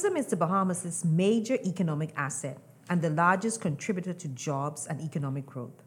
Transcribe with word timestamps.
Tourism 0.00 0.16
is 0.16 0.28
the 0.28 0.36
Bahamas' 0.36 1.04
major 1.04 1.58
economic 1.62 2.14
asset 2.16 2.56
and 2.88 3.02
the 3.02 3.10
largest 3.10 3.60
contributor 3.60 4.14
to 4.14 4.28
jobs 4.28 4.86
and 4.86 4.98
economic 4.98 5.44
growth. 5.44 5.82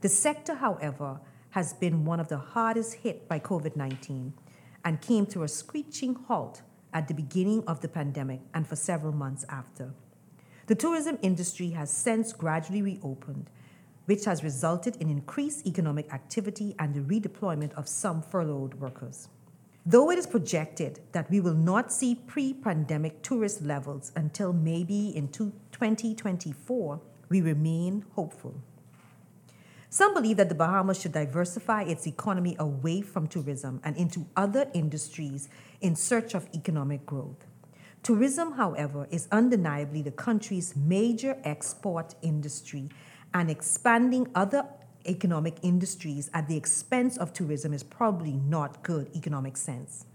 The 0.00 0.08
sector, 0.08 0.54
however, 0.54 1.20
has 1.50 1.74
been 1.74 2.06
one 2.06 2.18
of 2.18 2.28
the 2.28 2.38
hardest 2.38 2.94
hit 2.94 3.28
by 3.28 3.40
COVID 3.40 3.76
19 3.76 4.32
and 4.86 5.02
came 5.02 5.26
to 5.26 5.42
a 5.42 5.48
screeching 5.48 6.14
halt 6.14 6.62
at 6.94 7.08
the 7.08 7.12
beginning 7.12 7.62
of 7.66 7.82
the 7.82 7.88
pandemic 7.88 8.40
and 8.54 8.66
for 8.66 8.74
several 8.74 9.12
months 9.12 9.44
after. 9.50 9.92
The 10.66 10.74
tourism 10.74 11.18
industry 11.20 11.72
has 11.72 11.90
since 11.90 12.32
gradually 12.32 12.80
reopened, 12.80 13.50
which 14.06 14.24
has 14.24 14.42
resulted 14.42 14.96
in 14.96 15.10
increased 15.10 15.66
economic 15.66 16.10
activity 16.10 16.74
and 16.78 16.94
the 16.94 17.00
redeployment 17.00 17.74
of 17.74 17.86
some 17.86 18.22
furloughed 18.22 18.80
workers. 18.80 19.28
Though 19.84 20.10
it 20.10 20.18
is 20.18 20.28
projected 20.28 21.00
that 21.10 21.28
we 21.28 21.40
will 21.40 21.54
not 21.54 21.92
see 21.92 22.14
pre 22.14 22.54
pandemic 22.54 23.22
tourist 23.22 23.62
levels 23.62 24.12
until 24.14 24.52
maybe 24.52 25.08
in 25.08 25.28
2024, 25.28 27.00
we 27.28 27.40
remain 27.40 28.04
hopeful. 28.14 28.54
Some 29.90 30.14
believe 30.14 30.36
that 30.36 30.48
the 30.48 30.54
Bahamas 30.54 31.00
should 31.00 31.12
diversify 31.12 31.82
its 31.82 32.06
economy 32.06 32.56
away 32.58 33.02
from 33.02 33.26
tourism 33.26 33.80
and 33.84 33.96
into 33.96 34.26
other 34.36 34.70
industries 34.72 35.48
in 35.80 35.96
search 35.96 36.34
of 36.34 36.48
economic 36.54 37.04
growth. 37.04 37.44
Tourism, 38.02 38.52
however, 38.52 39.06
is 39.10 39.28
undeniably 39.30 40.00
the 40.00 40.10
country's 40.10 40.74
major 40.76 41.36
export 41.44 42.14
industry, 42.22 42.88
and 43.34 43.50
expanding 43.50 44.28
other 44.34 44.64
economic 45.06 45.56
industries 45.62 46.30
at 46.32 46.48
the 46.48 46.56
expense 46.56 47.16
of 47.16 47.32
tourism 47.32 47.72
is 47.72 47.82
probably 47.82 48.32
not 48.32 48.82
good 48.82 49.10
economic 49.14 49.56
sense. 49.56 50.06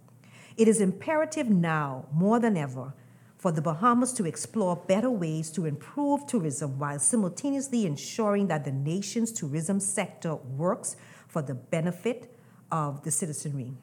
It 0.57 0.67
is 0.67 0.81
imperative 0.81 1.49
now, 1.49 2.05
more 2.11 2.39
than 2.39 2.57
ever, 2.57 2.93
for 3.37 3.51
the 3.51 3.61
Bahamas 3.61 4.13
to 4.13 4.25
explore 4.25 4.75
better 4.75 5.11
ways 5.11 5.51
to 5.51 5.65
improve 5.65 6.25
tourism 6.25 6.79
while 6.79 6.99
simultaneously 6.99 7.85
ensuring 7.85 8.47
that 8.47 8.65
the 8.65 8.71
nation's 8.71 9.31
tourism 9.31 9.79
sector 9.79 10.35
works 10.35 10.95
for 11.27 11.41
the 11.41 11.53
benefit 11.53 12.35
of 12.71 13.03
the 13.03 13.11
citizenry. 13.11 13.73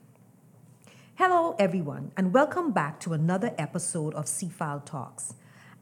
Hello, 1.14 1.55
everyone, 1.60 2.10
and 2.16 2.34
welcome 2.34 2.72
back 2.72 2.98
to 2.98 3.12
another 3.12 3.55
episode 3.56 4.14
of 4.14 4.25
CFAL 4.25 4.84
Talks. 4.84 5.34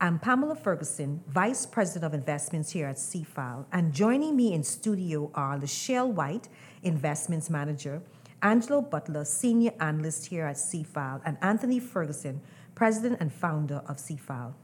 I'm 0.02 0.18
Pamela 0.18 0.56
Ferguson, 0.56 1.22
Vice 1.28 1.64
President 1.64 2.02
of 2.02 2.12
Investments 2.12 2.72
here 2.72 2.88
at 2.88 2.96
CFAL, 2.96 3.66
and 3.70 3.92
joining 3.92 4.34
me 4.34 4.52
in 4.52 4.64
studio 4.64 5.30
are 5.32 5.56
Lachelle 5.56 6.12
White, 6.12 6.48
Investments 6.82 7.48
Manager, 7.48 8.02
Angelo 8.42 8.80
Butler, 8.80 9.24
Senior 9.24 9.70
Analyst 9.78 10.26
here 10.26 10.44
at 10.44 10.56
CFAL, 10.56 11.22
and 11.24 11.38
Anthony 11.40 11.78
Ferguson, 11.78 12.40
President 12.74 13.20
and 13.20 13.32
founder 13.32 13.80
of 13.86 13.98
CFAL. 13.98 14.54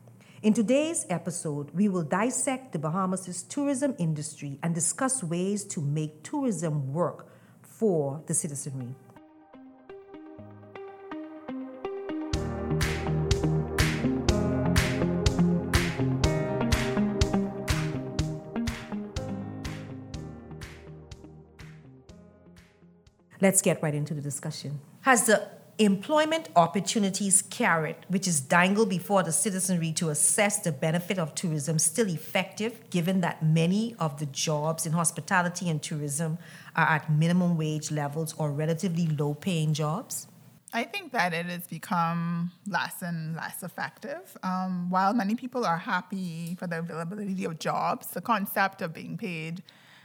In 0.42 0.54
today's 0.54 1.06
episode, 1.08 1.70
we 1.70 1.88
will 1.88 2.02
dissect 2.02 2.72
the 2.72 2.80
Bahamas' 2.80 3.44
tourism 3.44 3.94
industry 3.96 4.58
and 4.64 4.74
discuss 4.74 5.22
ways 5.22 5.62
to 5.66 5.80
make 5.80 6.24
tourism 6.24 6.92
work 6.92 7.28
for 7.62 8.24
the 8.26 8.34
citizenry. 8.34 8.92
Let's 23.40 23.62
get 23.62 23.82
right 23.82 23.94
into 23.94 24.14
the 24.14 24.20
discussion. 24.20 24.80
Has 25.02 25.26
the 25.26 25.48
employment 25.78 26.48
opportunities 26.56 27.40
carrot, 27.42 28.04
which 28.08 28.26
is 28.26 28.40
dangled 28.40 28.90
before 28.90 29.22
the 29.22 29.30
citizenry 29.30 29.92
to 29.92 30.10
assess 30.10 30.58
the 30.58 30.72
benefit 30.72 31.18
of 31.20 31.34
tourism, 31.36 31.78
still 31.78 32.08
effective 32.08 32.90
given 32.90 33.20
that 33.20 33.44
many 33.44 33.94
of 34.00 34.18
the 34.18 34.26
jobs 34.26 34.86
in 34.86 34.92
hospitality 34.92 35.70
and 35.70 35.80
tourism 35.80 36.36
are 36.74 36.86
at 36.86 37.10
minimum 37.10 37.56
wage 37.56 37.92
levels 37.92 38.34
or 38.38 38.50
relatively 38.50 39.06
low 39.06 39.34
paying 39.34 39.72
jobs? 39.72 40.26
I 40.72 40.82
think 40.84 41.12
that 41.12 41.32
it 41.32 41.46
has 41.46 41.66
become 41.66 42.50
less 42.66 43.00
and 43.00 43.36
less 43.36 43.62
effective. 43.62 44.36
Um, 44.42 44.90
while 44.90 45.14
many 45.14 45.34
people 45.34 45.64
are 45.64 45.78
happy 45.78 46.56
for 46.58 46.66
the 46.66 46.80
availability 46.80 47.44
of 47.44 47.58
jobs, 47.58 48.08
the 48.08 48.20
concept 48.20 48.82
of 48.82 48.92
being 48.92 49.16
paid 49.16 49.62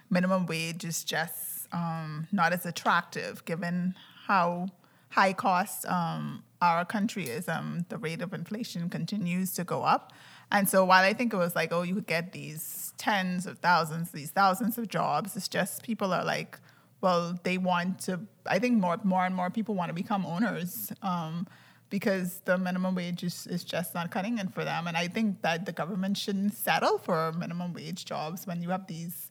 minimum 0.10 0.46
wage 0.46 0.86
is 0.86 1.04
just 1.04 1.53
um, 1.74 2.28
not 2.32 2.54
as 2.54 2.66
attractive 2.66 3.44
given 3.46 3.96
how 4.28 4.68
high 5.10 5.34
cost 5.34 5.86
um, 5.86 6.44
our 6.62 6.86
country 6.86 7.26
is, 7.26 7.48
um, 7.48 7.86
the 7.90 7.98
rate 7.98 8.22
of 8.22 8.34
inflation 8.34 8.90
continues 8.90 9.54
to 9.54 9.64
go 9.64 9.84
up. 9.84 10.14
And 10.52 10.70
so 10.70 10.86
while 10.86 11.04
I 11.04 11.14
think 11.14 11.34
it 11.34 11.38
was 11.38 11.56
like, 11.56 11.74
oh, 11.74 11.82
you 11.82 11.96
would 11.96 12.08
get 12.08 12.32
these 12.32 12.94
tens 12.98 13.46
of 13.46 13.60
thousands, 13.60 14.12
these 14.12 14.32
thousands 14.32 14.78
of 14.78 14.88
jobs, 14.88 15.36
it's 15.36 15.48
just 15.48 15.84
people 15.84 16.14
are 16.14 16.24
like, 16.24 16.60
well, 17.02 17.38
they 17.44 17.58
want 17.58 18.00
to. 18.02 18.22
I 18.46 18.60
think 18.60 18.80
more, 18.80 18.98
more 19.04 19.26
and 19.26 19.36
more 19.36 19.50
people 19.50 19.76
want 19.76 19.90
to 19.90 19.94
become 19.94 20.26
owners 20.26 20.92
um, 21.02 21.48
because 21.90 22.40
the 22.46 22.58
minimum 22.58 22.96
wage 22.96 23.24
is, 23.24 23.46
is 23.48 23.64
just 23.64 23.94
not 23.94 24.10
cutting 24.10 24.38
it 24.38 24.54
for 24.54 24.64
them. 24.64 24.88
And 24.88 24.96
I 24.96 25.08
think 25.08 25.42
that 25.42 25.66
the 25.66 25.74
government 25.74 26.18
shouldn't 26.18 26.54
settle 26.54 26.98
for 26.98 27.34
minimum 27.34 27.74
wage 27.74 28.06
jobs 28.06 28.48
when 28.48 28.62
you 28.62 28.70
have 28.70 28.88
these 28.88 29.30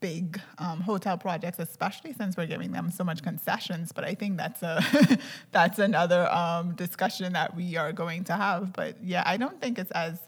big 0.00 0.40
um, 0.58 0.80
hotel 0.80 1.18
projects, 1.18 1.58
especially 1.58 2.12
since 2.12 2.36
we're 2.36 2.46
giving 2.46 2.72
them 2.72 2.90
so 2.90 3.04
much 3.04 3.22
concessions. 3.22 3.92
But 3.92 4.04
I 4.04 4.14
think 4.14 4.36
that's 4.36 4.62
a 4.62 4.82
that's 5.52 5.78
another 5.78 6.30
um, 6.32 6.74
discussion 6.74 7.32
that 7.32 7.54
we 7.56 7.76
are 7.76 7.92
going 7.92 8.24
to 8.24 8.34
have. 8.34 8.72
But 8.72 8.96
yeah, 9.02 9.22
I 9.26 9.36
don't 9.36 9.60
think 9.60 9.78
it's 9.78 9.90
as 9.92 10.20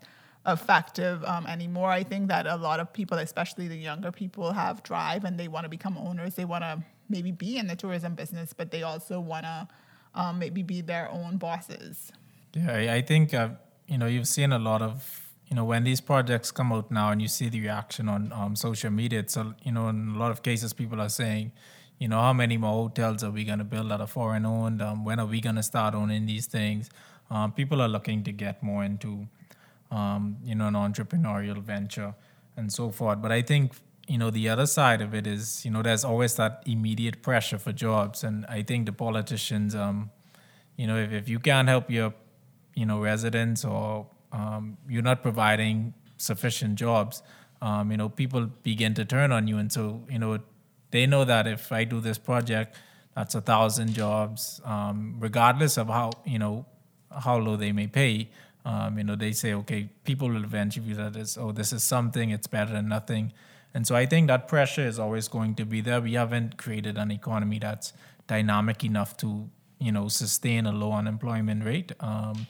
effective 0.46 1.22
um, 1.24 1.46
anymore. 1.46 1.90
I 1.90 2.02
think 2.02 2.28
that 2.28 2.46
a 2.46 2.56
lot 2.56 2.80
of 2.80 2.92
people, 2.92 3.18
especially 3.18 3.68
the 3.68 3.76
younger 3.76 4.12
people, 4.12 4.52
have 4.52 4.82
drive 4.82 5.24
and 5.24 5.38
they 5.38 5.48
want 5.48 5.64
to 5.64 5.70
become 5.70 5.96
owners. 5.98 6.34
They 6.34 6.44
want 6.44 6.64
to 6.64 6.82
maybe 7.08 7.32
be 7.32 7.58
in 7.58 7.66
the 7.66 7.76
tourism 7.76 8.14
business, 8.14 8.52
but 8.52 8.70
they 8.70 8.82
also 8.82 9.20
want 9.20 9.44
to 9.44 9.68
um, 10.14 10.38
maybe 10.38 10.62
be 10.62 10.80
their 10.80 11.10
own 11.10 11.36
bosses. 11.36 12.12
Yeah, 12.54 12.92
I 12.92 13.02
think 13.02 13.34
uh, 13.34 13.50
you 13.86 13.98
know 13.98 14.06
you've 14.06 14.28
seen 14.28 14.52
a 14.52 14.58
lot 14.58 14.82
of 14.82 15.29
you 15.50 15.56
know 15.56 15.64
when 15.64 15.84
these 15.84 16.00
projects 16.00 16.50
come 16.50 16.72
out 16.72 16.90
now 16.90 17.10
and 17.10 17.20
you 17.20 17.28
see 17.28 17.48
the 17.48 17.60
reaction 17.60 18.08
on 18.08 18.32
um, 18.32 18.56
social 18.56 18.90
media 18.90 19.18
it's 19.18 19.36
a, 19.36 19.54
you 19.62 19.72
know 19.72 19.88
in 19.88 20.14
a 20.14 20.18
lot 20.18 20.30
of 20.30 20.42
cases 20.42 20.72
people 20.72 21.00
are 21.00 21.08
saying 21.08 21.52
you 22.00 22.08
know 22.08 22.20
how 22.20 22.32
many 22.32 22.56
more 22.56 22.72
hotels 22.72 23.22
are 23.22 23.30
we 23.30 23.44
going 23.44 23.58
to 23.58 23.64
build 23.64 23.90
that 23.90 24.00
are 24.00 24.06
foreign 24.06 24.46
owned? 24.46 24.80
Um, 24.82 25.04
when 25.04 25.20
are 25.20 25.26
we 25.26 25.40
going 25.40 25.56
to 25.56 25.62
start 25.62 25.94
owning 25.94 26.24
these 26.26 26.46
things? 26.46 26.88
Um, 27.30 27.52
people 27.52 27.80
are 27.80 27.88
looking 27.88 28.24
to 28.24 28.32
get 28.32 28.62
more 28.62 28.82
into 28.82 29.28
um, 29.90 30.38
you 30.42 30.54
know 30.54 30.66
an 30.66 30.74
entrepreneurial 30.74 31.58
venture 31.58 32.14
and 32.56 32.72
so 32.72 32.90
forth. 32.90 33.20
But 33.20 33.32
i 33.32 33.42
think 33.42 33.74
you 34.08 34.18
know 34.18 34.30
the 34.30 34.48
other 34.48 34.66
side 34.66 35.02
of 35.02 35.14
it 35.14 35.26
is 35.26 35.64
you 35.64 35.70
know 35.70 35.82
there's 35.82 36.04
always 36.04 36.34
that 36.36 36.62
immediate 36.66 37.22
pressure 37.22 37.58
for 37.58 37.72
jobs. 37.72 38.24
And 38.24 38.46
i 38.46 38.62
think 38.62 38.86
the 38.86 38.92
politicians 38.92 39.74
um, 39.74 40.10
you 40.76 40.86
know 40.86 40.96
if, 40.96 41.12
if 41.12 41.28
you 41.28 41.38
can't 41.38 41.68
help 41.68 41.90
your 41.90 42.14
you 42.74 42.86
know 42.86 42.98
residents 42.98 43.62
or 43.62 44.06
um, 44.32 44.76
you're 44.88 45.02
not 45.02 45.22
providing 45.22 45.94
sufficient 46.16 46.76
jobs, 46.76 47.22
um, 47.62 47.90
you 47.90 47.96
know, 47.96 48.08
people 48.08 48.46
begin 48.62 48.94
to 48.94 49.04
turn 49.04 49.32
on 49.32 49.46
you. 49.46 49.58
And 49.58 49.70
so, 49.70 50.02
you 50.08 50.18
know, 50.18 50.38
they 50.90 51.06
know 51.06 51.24
that 51.24 51.46
if 51.46 51.72
I 51.72 51.84
do 51.84 52.00
this 52.00 52.18
project, 52.18 52.76
that's 53.14 53.34
a 53.34 53.40
thousand 53.40 53.92
jobs, 53.92 54.60
um, 54.64 55.16
regardless 55.18 55.76
of 55.76 55.88
how, 55.88 56.12
you 56.24 56.38
know, 56.38 56.66
how 57.10 57.38
low 57.38 57.56
they 57.56 57.72
may 57.72 57.86
pay. 57.86 58.30
Um, 58.64 58.98
you 58.98 59.04
know, 59.04 59.16
they 59.16 59.32
say, 59.32 59.54
okay, 59.54 59.88
people 60.04 60.28
will 60.28 60.44
eventually 60.44 60.86
view 60.86 60.94
that 60.96 61.16
as, 61.16 61.36
oh, 61.36 61.52
this 61.52 61.72
is 61.72 61.82
something, 61.82 62.30
it's 62.30 62.46
better 62.46 62.72
than 62.72 62.88
nothing. 62.88 63.32
And 63.72 63.86
so 63.86 63.94
I 63.94 64.06
think 64.06 64.28
that 64.28 64.48
pressure 64.48 64.86
is 64.86 64.98
always 64.98 65.28
going 65.28 65.54
to 65.56 65.64
be 65.64 65.80
there. 65.80 66.00
We 66.00 66.14
haven't 66.14 66.56
created 66.56 66.98
an 66.98 67.10
economy 67.10 67.58
that's 67.58 67.92
dynamic 68.26 68.84
enough 68.84 69.16
to, 69.18 69.48
you 69.78 69.92
know, 69.92 70.08
sustain 70.08 70.66
a 70.66 70.72
low 70.72 70.92
unemployment 70.92 71.64
rate. 71.64 71.92
Um, 72.00 72.46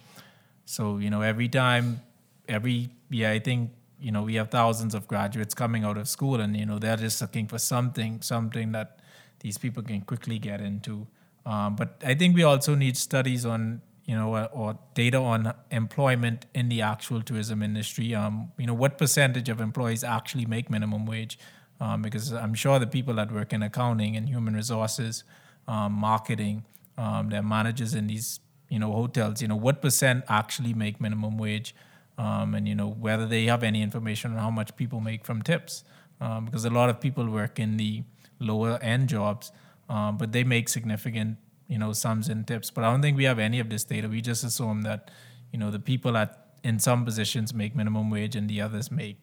so, 0.71 0.99
you 0.99 1.11
know, 1.11 1.21
every 1.21 1.49
time, 1.49 2.01
every 2.49 2.91
year, 3.11 3.29
I 3.29 3.41
think, 3.41 3.73
you 3.99 4.13
know, 4.13 4.23
we 4.23 4.37
have 4.37 4.51
thousands 4.53 4.95
of 4.95 5.09
graduates 5.09 5.53
coming 5.53 5.83
out 5.83 5.99
of 5.99 6.09
school 6.09 6.41
and, 6.41 6.57
you 6.57 6.65
know, 6.65 6.79
they're 6.79 6.97
just 6.97 7.21
looking 7.21 7.49
for 7.49 7.59
something, 7.59 8.23
something 8.23 8.71
that 8.71 9.01
these 9.41 9.59
people 9.59 9.83
can 9.83 10.03
quickly 10.03 10.39
get 10.39 10.61
into. 10.61 11.09
Um, 11.45 11.75
but 11.75 12.01
I 12.07 12.15
think 12.15 12.37
we 12.37 12.45
also 12.45 12.77
need 12.77 12.97
studies 12.97 13.45
on, 13.45 13.83
you 14.05 14.15
know, 14.15 14.33
or, 14.37 14.49
or 14.53 14.79
data 14.95 15.19
on 15.19 15.53
employment 15.73 16.47
in 16.55 16.69
the 16.69 16.83
actual 16.83 17.21
tourism 17.21 17.65
industry. 17.65 18.15
Um, 18.15 18.53
you 18.57 18.67
know, 18.69 18.75
what 18.75 18.97
percentage 18.97 19.49
of 19.49 19.61
employees 19.61 20.05
actually 20.05 20.47
make 20.47 20.71
minimum 20.71 21.05
wage? 21.05 21.37
Um, 21.81 22.01
because 22.01 22.33
I'm 22.33 22.55
sure 22.55 22.79
the 22.79 22.87
people 22.87 23.15
that 23.15 23.33
work 23.33 23.53
in 23.53 23.65
accounting 23.65 24.15
and 24.15 24.29
human 24.29 24.55
resources, 24.55 25.25
um, 25.67 25.95
marketing, 25.95 26.65
um, 26.97 27.29
they're 27.31 27.43
managers 27.43 27.93
in 27.93 28.07
these 28.07 28.39
you 28.71 28.79
know 28.79 28.93
hotels 28.93 29.43
you 29.43 29.49
know 29.49 29.57
what 29.57 29.83
percent 29.83 30.25
actually 30.29 30.73
make 30.73 31.01
minimum 31.01 31.37
wage 31.37 31.75
um, 32.17 32.55
and 32.55 32.67
you 32.67 32.75
know 32.75 32.89
whether 32.89 33.27
they 33.27 33.45
have 33.45 33.63
any 33.63 33.83
information 33.83 34.33
on 34.33 34.39
how 34.39 34.51
much 34.51 34.75
people 34.77 35.01
make 35.01 35.25
from 35.25 35.43
tips 35.43 35.85
um, 36.21 36.47
because 36.47 36.65
a 36.65 36.71
lot 36.71 36.89
of 36.89 37.01
people 37.01 37.29
work 37.29 37.59
in 37.59 37.77
the 37.77 38.03
lower 38.39 38.79
end 38.83 39.09
jobs 39.09 39.53
um, 39.89 40.17
but 40.17 40.33
they 40.33 40.45
make 40.45 40.69
significant 40.69 41.37
you 41.69 41.79
know 41.79 41.93
sums 41.93 42.29
in 42.29 42.45
tips 42.45 42.71
but 42.71 42.85
i 42.85 42.91
don't 42.91 43.03
think 43.03 43.17
we 43.17 43.25
have 43.25 43.39
any 43.39 43.61
of 43.61 43.69
this 43.69 43.85
data 43.85 44.09
we 44.09 44.21
just 44.21 44.43
assume 44.43 44.83
that 44.83 45.11
you 45.53 45.59
know, 45.59 45.71
the 45.71 45.79
people 45.79 46.13
that 46.13 46.47
in 46.63 46.79
some 46.79 47.05
positions 47.05 47.53
make 47.55 47.75
minimum 47.75 48.11
wage 48.11 48.37
and 48.37 48.49
the 48.49 48.61
others 48.61 48.91
make, 48.91 49.23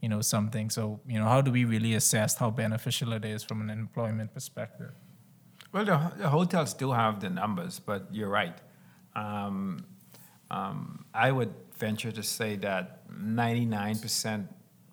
you 0.00 0.08
know, 0.08 0.20
something. 0.20 0.70
So, 0.70 1.00
you 1.06 1.18
know, 1.18 1.24
how 1.24 1.40
do 1.40 1.50
we 1.50 1.64
really 1.64 1.94
assess 1.94 2.36
how 2.36 2.50
beneficial 2.50 3.12
it 3.12 3.24
is 3.24 3.42
from 3.42 3.60
an 3.60 3.70
employment 3.70 4.34
perspective? 4.34 4.92
Well, 5.72 5.84
the, 5.84 6.12
the 6.16 6.28
hotels 6.28 6.74
do 6.74 6.92
have 6.92 7.20
the 7.20 7.30
numbers, 7.30 7.78
but 7.78 8.08
you're 8.12 8.28
right. 8.28 8.56
Um, 9.14 9.84
um, 10.50 11.04
I 11.14 11.32
would 11.32 11.52
venture 11.78 12.12
to 12.12 12.22
say 12.22 12.56
that 12.56 13.08
99% 13.10 14.46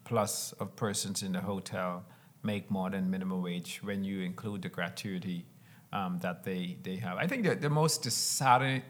plus 0.05 0.53
of 0.53 0.75
persons 0.75 1.21
in 1.21 1.33
the 1.33 1.41
hotel 1.41 2.03
make 2.43 2.71
more 2.71 2.89
than 2.89 3.09
minimum 3.09 3.43
wage 3.43 3.81
when 3.83 4.03
you 4.03 4.21
include 4.21 4.61
the 4.61 4.69
gratuity 4.69 5.45
um, 5.91 6.19
that 6.21 6.43
they, 6.43 6.77
they 6.83 6.95
have. 6.95 7.17
I 7.17 7.27
think 7.27 7.43
that 7.43 7.61
the 7.61 7.69
most 7.69 8.01
disheartening, 8.01 8.83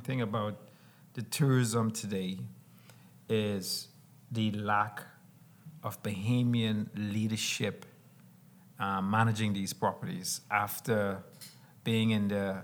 thing 0.00 0.20
about 0.20 0.56
the 1.14 1.22
tourism 1.22 1.90
today 1.90 2.38
is 3.28 3.88
the 4.30 4.50
lack 4.52 5.02
of 5.82 6.02
Bahamian 6.02 6.88
leadership 6.94 7.86
uh, 8.78 9.00
managing 9.00 9.52
these 9.52 9.72
properties 9.72 10.40
after 10.50 11.22
being 11.84 12.10
in 12.10 12.28
the 12.28 12.62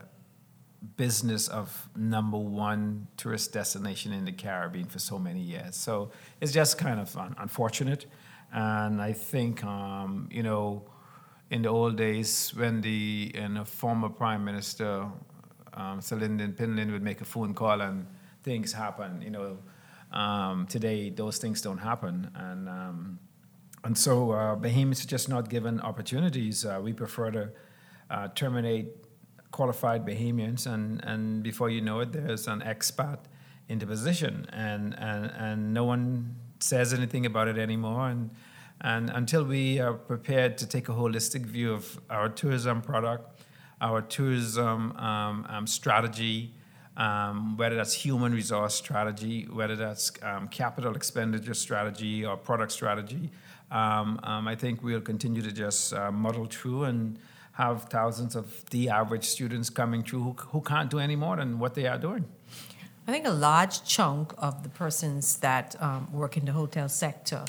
business 0.97 1.49
of 1.49 1.89
number 1.97 2.39
one 2.39 3.07
tourist 3.17 3.53
destination 3.53 4.13
in 4.13 4.25
the 4.25 4.33
Caribbean 4.33 4.87
for 4.87 4.99
so 4.99 5.19
many 5.19 5.41
years. 5.41 5.77
So 5.77 6.11
it's 6.41 6.53
just 6.53 6.79
kind 6.79 7.01
of 7.01 7.17
un- 7.17 7.35
unfortunate. 7.39 8.07
And 8.53 9.03
I 9.03 9.13
think, 9.13 9.65
um, 9.65 10.29
you 10.31 10.43
know, 10.43 10.85
in 11.51 11.63
the 11.63 11.69
old 11.69 11.97
days 11.97 12.53
when 12.55 12.81
the 12.81 13.33
former 13.65 14.09
Prime 14.09 14.45
Minister, 14.45 15.07
um, 15.75 16.01
Sir 16.01 16.17
Lynden 16.17 16.57
Pindling, 16.57 16.93
would 16.93 17.03
make 17.03 17.21
a 17.21 17.25
phone 17.25 17.55
call 17.55 17.81
and 17.81 18.07
things 18.43 18.73
happen, 18.73 19.23
you 19.23 19.31
know, 19.31 19.59
um, 20.13 20.67
today 20.67 21.11
those 21.11 21.39
things 21.39 21.61
don't 21.61 21.79
happen. 21.79 22.31
And, 22.35 22.69
um, 22.69 23.19
and 23.85 23.97
so 23.97 24.33
uh, 24.33 24.57
just 25.07 25.29
not 25.29 25.49
given 25.49 25.81
opportunities. 25.81 26.65
Uh, 26.65 26.81
we 26.83 26.93
prefer 26.93 27.31
to 27.31 27.51
uh, 28.11 28.29
terminate 28.35 28.87
qualified 29.51 30.05
Bahamians, 30.05 30.67
and, 30.67 31.03
and 31.05 31.43
before 31.43 31.71
you 31.71 31.81
know 31.81 32.01
it, 32.01 32.13
there's 32.13 32.47
an 32.49 32.61
expat 32.61 33.19
in 33.69 33.79
the 33.79 33.87
position, 33.87 34.47
and, 34.53 34.95
and, 34.99 35.31
and 35.37 35.75
no 35.75 35.85
one 35.85 36.37
says 36.61 36.93
anything 36.93 37.27
about 37.27 37.49
it 37.49 37.59
anymore. 37.59 38.09
And, 38.09 38.31
and 38.81 39.11
until 39.11 39.45
we 39.45 39.81
are 39.81 39.95
prepared 39.95 40.59
to 40.59 40.67
take 40.67 40.89
a 40.89 40.93
holistic 40.93 41.47
view 41.47 41.73
of 41.73 42.01
our 42.11 42.29
tourism 42.29 42.83
product, 42.83 43.41
our 43.81 44.03
tourism 44.03 44.93
um, 44.97 45.47
um, 45.49 45.67
strategy, 45.67 46.55
um, 46.97 47.57
whether 47.57 47.77
that's 47.77 47.93
human 47.93 48.33
resource 48.33 48.75
strategy, 48.75 49.47
whether 49.53 49.77
that's 49.77 50.13
um, 50.23 50.49
capital 50.49 50.97
expenditure 50.97 51.55
strategy 51.55 52.25
or 52.25 52.37
product 52.37 52.73
strategy, 52.73 53.31
um, 53.71 54.21
um, 54.23 54.49
I 54.49 54.55
think 54.55 54.83
we'll 54.83 55.01
continue 55.01 55.43
to 55.43 55.53
just 55.53 55.93
uh, 55.93 56.11
muddle 56.11 56.47
through 56.47 56.85
and 56.85 57.19
have 57.57 57.85
thousands 57.85 58.37
of 58.37 58.69
the 58.71 58.91
average 58.91 59.25
students 59.25 59.71
coming 59.71 60.03
through 60.03 60.23
who, 60.23 60.33
who 60.53 60.61
can't 60.61 60.91
do 60.91 60.99
any 60.99 61.17
more 61.17 61.37
than 61.37 61.59
what 61.59 61.75
they 61.75 61.87
are 61.87 61.99
doing. 61.99 62.25
I 63.09 63.13
think 63.13 63.27
a 63.27 63.31
large 63.31 63.85
chunk 63.85 64.35
of 64.37 64.63
the 64.63 64.69
persons 64.69 65.39
that 65.39 65.75
um, 65.81 66.13
work 66.13 66.37
in 66.37 66.45
the 66.45 66.53
hotel 66.53 66.89
sector, 66.89 67.45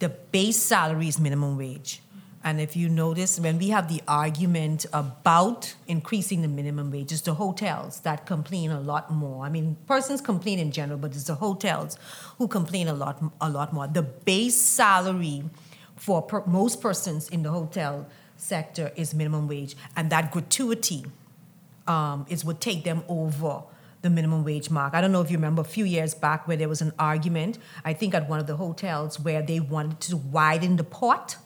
the 0.00 0.08
base 0.08 0.60
salary 0.60 1.06
is 1.06 1.20
minimum 1.20 1.56
wage. 1.56 2.02
And 2.42 2.60
if 2.60 2.74
you 2.74 2.88
notice, 2.88 3.38
when 3.38 3.58
we 3.58 3.68
have 3.68 3.88
the 3.88 4.02
argument 4.08 4.86
about 4.92 5.74
increasing 5.86 6.42
the 6.42 6.48
minimum 6.48 6.90
wage, 6.90 7.12
it's 7.12 7.20
the 7.20 7.34
hotels 7.34 8.00
that 8.00 8.26
complain 8.26 8.72
a 8.72 8.80
lot 8.80 9.12
more. 9.12 9.44
I 9.44 9.48
mean, 9.48 9.76
persons 9.86 10.20
complain 10.20 10.58
in 10.58 10.72
general, 10.72 10.98
but 10.98 11.12
it's 11.12 11.24
the 11.24 11.36
hotels 11.36 11.96
who 12.38 12.48
complain 12.48 12.88
a 12.88 12.94
lot, 12.94 13.22
a 13.40 13.48
lot 13.48 13.72
more. 13.72 13.86
The 13.86 14.02
base 14.02 14.56
salary 14.56 15.44
for 15.94 16.22
per, 16.22 16.42
most 16.46 16.80
persons 16.80 17.28
in 17.28 17.44
the 17.44 17.50
hotel 17.50 18.08
sector 18.42 18.92
is 18.96 19.14
minimum 19.14 19.48
wage, 19.48 19.76
and 19.96 20.10
that 20.10 20.32
gratuity 20.32 21.04
um, 21.86 22.26
is 22.28 22.44
what 22.44 22.60
take 22.60 22.84
them 22.84 23.02
over 23.08 23.62
the 24.02 24.10
minimum 24.10 24.44
wage 24.44 24.68
mark. 24.68 24.94
I 24.94 25.00
don't 25.00 25.12
know 25.12 25.20
if 25.20 25.30
you 25.30 25.36
remember 25.36 25.62
a 25.62 25.64
few 25.64 25.84
years 25.84 26.12
back 26.12 26.48
where 26.48 26.56
there 26.56 26.68
was 26.68 26.82
an 26.82 26.92
argument, 26.98 27.58
I 27.84 27.92
think 27.92 28.14
at 28.14 28.28
one 28.28 28.40
of 28.40 28.46
the 28.48 28.56
hotels, 28.56 29.20
where 29.20 29.42
they 29.42 29.60
wanted 29.60 30.00
to 30.00 30.16
widen 30.16 30.76
the 30.76 30.84
pot 30.84 31.36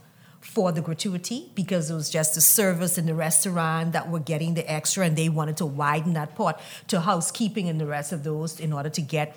for 0.40 0.72
the 0.72 0.80
gratuity 0.80 1.50
because 1.54 1.90
it 1.90 1.94
was 1.94 2.08
just 2.08 2.34
the 2.34 2.40
service 2.40 2.96
in 2.96 3.06
the 3.06 3.14
restaurant 3.14 3.92
that 3.92 4.08
were 4.10 4.20
getting 4.20 4.54
the 4.54 4.70
extra 4.70 5.04
and 5.04 5.16
they 5.16 5.28
wanted 5.28 5.56
to 5.56 5.66
widen 5.66 6.12
that 6.14 6.34
pot 6.34 6.60
to 6.86 7.00
housekeeping 7.00 7.68
and 7.68 7.80
the 7.80 7.86
rest 7.86 8.12
of 8.12 8.22
those 8.22 8.60
in 8.60 8.72
order 8.72 8.88
to 8.88 9.02
get 9.02 9.36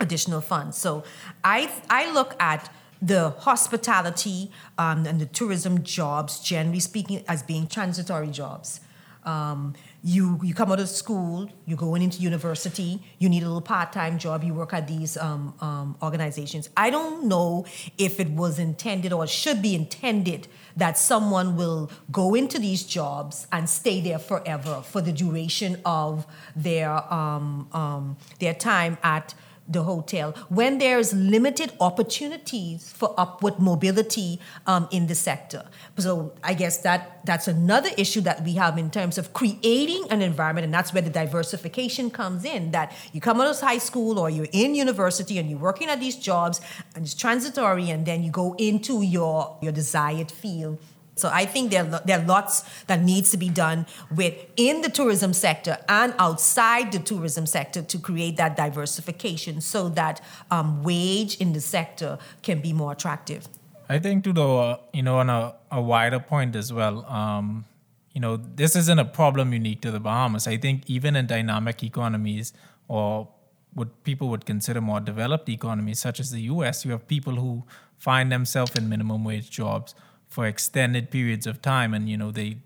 additional 0.00 0.40
funds. 0.40 0.78
So 0.78 1.04
I 1.44 1.70
I 1.90 2.10
look 2.12 2.34
at 2.40 2.72
the 3.02 3.30
hospitality 3.30 4.50
um, 4.78 5.06
and 5.06 5.20
the 5.20 5.26
tourism 5.26 5.82
jobs, 5.82 6.40
generally 6.40 6.80
speaking, 6.80 7.24
as 7.28 7.42
being 7.42 7.66
transitory 7.66 8.28
jobs. 8.28 8.80
Um, 9.24 9.74
you 10.02 10.40
you 10.42 10.54
come 10.54 10.72
out 10.72 10.80
of 10.80 10.88
school, 10.88 11.50
you're 11.66 11.76
going 11.76 12.00
into 12.00 12.22
university, 12.22 13.02
you 13.18 13.28
need 13.28 13.42
a 13.42 13.46
little 13.46 13.60
part-time 13.60 14.16
job, 14.16 14.42
you 14.42 14.54
work 14.54 14.72
at 14.72 14.88
these 14.88 15.18
um, 15.18 15.52
um, 15.60 15.94
organizations. 16.02 16.70
I 16.74 16.88
don't 16.88 17.26
know 17.26 17.66
if 17.98 18.18
it 18.18 18.30
was 18.30 18.58
intended 18.58 19.12
or 19.12 19.26
should 19.26 19.60
be 19.60 19.74
intended 19.74 20.48
that 20.74 20.96
someone 20.96 21.54
will 21.54 21.90
go 22.10 22.34
into 22.34 22.58
these 22.58 22.82
jobs 22.82 23.46
and 23.52 23.68
stay 23.68 24.00
there 24.00 24.18
forever 24.18 24.80
for 24.82 25.02
the 25.02 25.12
duration 25.12 25.78
of 25.84 26.26
their 26.56 26.90
um, 27.12 27.68
um 27.72 28.16
their 28.38 28.54
time 28.54 28.96
at 29.02 29.34
the 29.70 29.84
hotel 29.84 30.32
when 30.48 30.78
there's 30.78 31.12
limited 31.14 31.72
opportunities 31.80 32.92
for 32.92 33.14
upward 33.16 33.58
mobility 33.58 34.40
um, 34.66 34.88
in 34.90 35.06
the 35.06 35.14
sector. 35.14 35.64
So 35.96 36.32
I 36.42 36.54
guess 36.54 36.78
that 36.78 37.24
that's 37.24 37.46
another 37.48 37.90
issue 37.96 38.20
that 38.22 38.42
we 38.42 38.54
have 38.54 38.76
in 38.78 38.90
terms 38.90 39.16
of 39.16 39.32
creating 39.32 40.06
an 40.10 40.22
environment, 40.22 40.64
and 40.64 40.74
that's 40.74 40.92
where 40.92 41.02
the 41.02 41.10
diversification 41.10 42.10
comes 42.10 42.44
in. 42.44 42.72
That 42.72 42.92
you 43.12 43.20
come 43.20 43.40
out 43.40 43.46
of 43.46 43.60
high 43.60 43.78
school 43.78 44.18
or 44.18 44.28
you're 44.28 44.48
in 44.52 44.74
university 44.74 45.38
and 45.38 45.48
you're 45.48 45.58
working 45.58 45.88
at 45.88 46.00
these 46.00 46.16
jobs 46.16 46.60
and 46.94 47.04
it's 47.04 47.14
transitory, 47.14 47.90
and 47.90 48.04
then 48.04 48.22
you 48.22 48.30
go 48.30 48.54
into 48.58 49.02
your 49.02 49.56
your 49.62 49.72
desired 49.72 50.30
field 50.30 50.78
so 51.20 51.28
I 51.32 51.44
think 51.44 51.70
there, 51.70 51.84
there 51.84 52.20
are 52.20 52.24
lots 52.24 52.64
that 52.86 53.02
needs 53.02 53.30
to 53.30 53.36
be 53.36 53.48
done 53.48 53.86
within 54.14 54.80
the 54.80 54.88
tourism 54.88 55.32
sector 55.32 55.78
and 55.88 56.14
outside 56.18 56.92
the 56.92 56.98
tourism 56.98 57.46
sector 57.46 57.82
to 57.82 57.98
create 57.98 58.36
that 58.38 58.56
diversification 58.56 59.60
so 59.60 59.88
that 59.90 60.20
um, 60.50 60.82
wage 60.82 61.36
in 61.36 61.52
the 61.52 61.60
sector 61.60 62.18
can 62.42 62.60
be 62.60 62.72
more 62.72 62.92
attractive. 62.92 63.48
I 63.88 63.98
think 63.98 64.24
to 64.24 64.32
the 64.32 64.48
uh, 64.48 64.76
you 64.92 65.02
know 65.02 65.18
on 65.18 65.28
a, 65.28 65.54
a 65.70 65.80
wider 65.80 66.20
point 66.20 66.56
as 66.56 66.72
well. 66.72 67.04
Um, 67.06 67.64
you 68.12 68.20
know 68.20 68.36
this 68.36 68.74
isn't 68.76 68.98
a 68.98 69.04
problem 69.04 69.52
unique 69.52 69.80
to 69.82 69.90
the 69.90 70.00
Bahamas. 70.00 70.46
I 70.46 70.56
think 70.56 70.88
even 70.88 71.16
in 71.16 71.26
dynamic 71.26 71.82
economies 71.82 72.52
or 72.88 73.28
what 73.74 74.02
people 74.04 74.28
would 74.28 74.46
consider 74.46 74.80
more 74.80 75.00
developed 75.00 75.48
economies, 75.48 76.00
such 76.00 76.18
as 76.18 76.30
the 76.30 76.40
U.S., 76.42 76.84
you 76.84 76.90
have 76.90 77.06
people 77.06 77.36
who 77.36 77.64
find 77.98 78.32
themselves 78.32 78.74
in 78.76 78.88
minimum 78.88 79.24
wage 79.24 79.50
jobs 79.50 79.94
for 80.30 80.46
extended 80.46 81.10
periods 81.10 81.46
of 81.46 81.60
time 81.60 81.92
and 81.92 82.08
you 82.08 82.16
know 82.16 82.30
they 82.30 82.56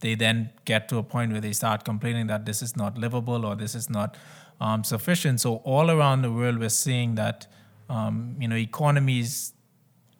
they 0.00 0.14
then 0.14 0.50
get 0.66 0.88
to 0.90 0.98
a 0.98 1.02
point 1.02 1.32
where 1.32 1.40
they 1.40 1.52
start 1.52 1.84
complaining 1.84 2.26
that 2.26 2.44
this 2.44 2.60
is 2.60 2.76
not 2.76 2.98
livable 2.98 3.46
or 3.46 3.56
this 3.56 3.74
is 3.74 3.88
not 3.88 4.16
um, 4.60 4.84
sufficient. 4.84 5.40
So 5.40 5.56
all 5.64 5.90
around 5.90 6.22
the 6.22 6.30
world 6.30 6.58
we're 6.58 6.68
seeing 6.68 7.14
that 7.14 7.46
um, 7.88 8.36
you 8.38 8.46
know 8.46 8.56
economies 8.56 9.54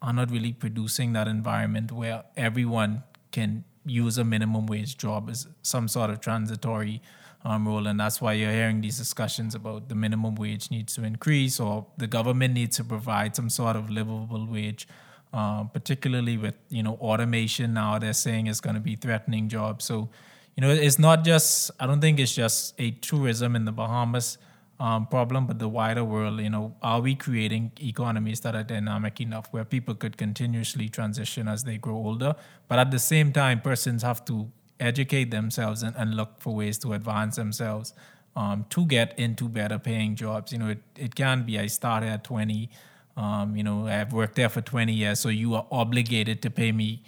are 0.01 0.13
not 0.13 0.31
really 0.31 0.53
producing 0.53 1.13
that 1.13 1.29
environment 1.29 1.93
where 1.93 2.25
everyone 2.37 3.03
can 3.31 3.65
use 3.85 4.17
a 4.17 4.25
minimum 4.25 4.67
wage 4.67 4.97
job 4.97 5.29
as 5.29 5.47
some 5.63 5.89
sort 5.89 6.11
of 6.11 6.21
transitory 6.21 7.03
um, 7.45 7.69
role. 7.69 7.87
And 7.87 8.01
that's 8.01 8.21
why 8.21 8.33
you're 8.35 8.53
hearing 8.53 8.81
these 8.81 8.99
discussions 8.99 9.55
about 9.55 9.89
the 9.89 9.95
minimum 9.95 10.35
wage 10.35 10.71
needs 10.71 10.95
to 10.95 11.05
increase 11.05 11.61
or 11.61 11.87
the 11.97 12.07
government 12.07 12.55
needs 12.55 12.77
to 12.77 12.85
provide 12.85 13.37
some 13.37 13.51
sort 13.51 13.77
of 13.77 13.91
livable 13.91 14.47
wage 14.47 14.87
uh, 15.35 15.65
particularly 15.65 16.37
with 16.39 16.55
you 16.69 16.83
know 16.83 16.95
automation 16.95 17.75
now 17.75 17.99
they're 17.99 18.21
saying 18.27 18.47
is 18.47 18.61
going 18.61 18.75
to 18.75 18.81
be 18.81 18.97
threatening 18.97 19.49
jobs. 19.49 19.85
So 19.85 20.09
you 20.57 20.61
know 20.61 20.71
it's 20.71 20.99
not 20.99 21.25
just 21.25 21.71
i 21.81 21.87
don't 21.87 22.01
think 22.01 22.21
it's 22.21 22.35
just 22.35 22.75
a 22.79 22.93
tourism 22.93 23.57
in 23.57 23.65
the 23.65 23.73
bahamas 23.73 24.39
um, 24.81 25.07
problem 25.07 25.47
but 25.47 25.59
the 25.59 25.69
wider 25.69 26.05
world 26.05 26.41
you 26.41 26.51
know 26.51 26.75
are 26.83 27.01
we 27.01 27.15
creating 27.15 27.71
economies 27.81 28.41
that 28.41 28.55
are 28.55 28.63
dynamic 28.63 29.21
enough 29.21 29.49
where 29.53 29.65
people 29.65 29.95
could 29.95 30.17
continuously 30.17 30.89
transition 30.89 31.47
as 31.47 31.63
they 31.63 31.79
grow 31.79 31.95
older? 31.95 32.35
But 32.67 32.81
at 32.81 32.91
the 32.91 32.99
same 32.99 33.33
time 33.33 33.61
persons 33.61 34.03
have 34.03 34.25
to 34.25 34.51
educate 34.81 35.31
themselves 35.31 35.85
and, 35.85 35.95
and 35.97 36.17
look 36.17 36.41
for 36.41 36.55
ways 36.55 36.77
to 36.79 36.93
advance 36.93 37.37
themselves 37.37 37.95
um, 38.35 38.67
to 38.71 38.85
get 38.85 39.17
into 39.17 39.49
better 39.49 39.79
paying 39.79 40.17
jobs. 40.17 40.53
You 40.53 40.59
know 40.59 40.69
it, 40.69 40.83
it 40.97 41.15
can 41.15 41.45
be 41.45 41.59
i 41.59 41.67
started 41.67 42.09
at 42.09 42.25
20 42.25 42.69
um, 43.17 43.57
you 43.57 43.63
know, 43.63 43.87
I've 43.87 44.13
worked 44.13 44.37
there 44.37 44.49
for 44.49 44.61
20 44.61 44.93
years, 44.93 45.21
so 45.21 45.29
you 45.29 45.55
are 45.55 45.67
obligated 45.71 46.43
to 46.43 46.51
pay 46.51 46.73
me 46.73 47.03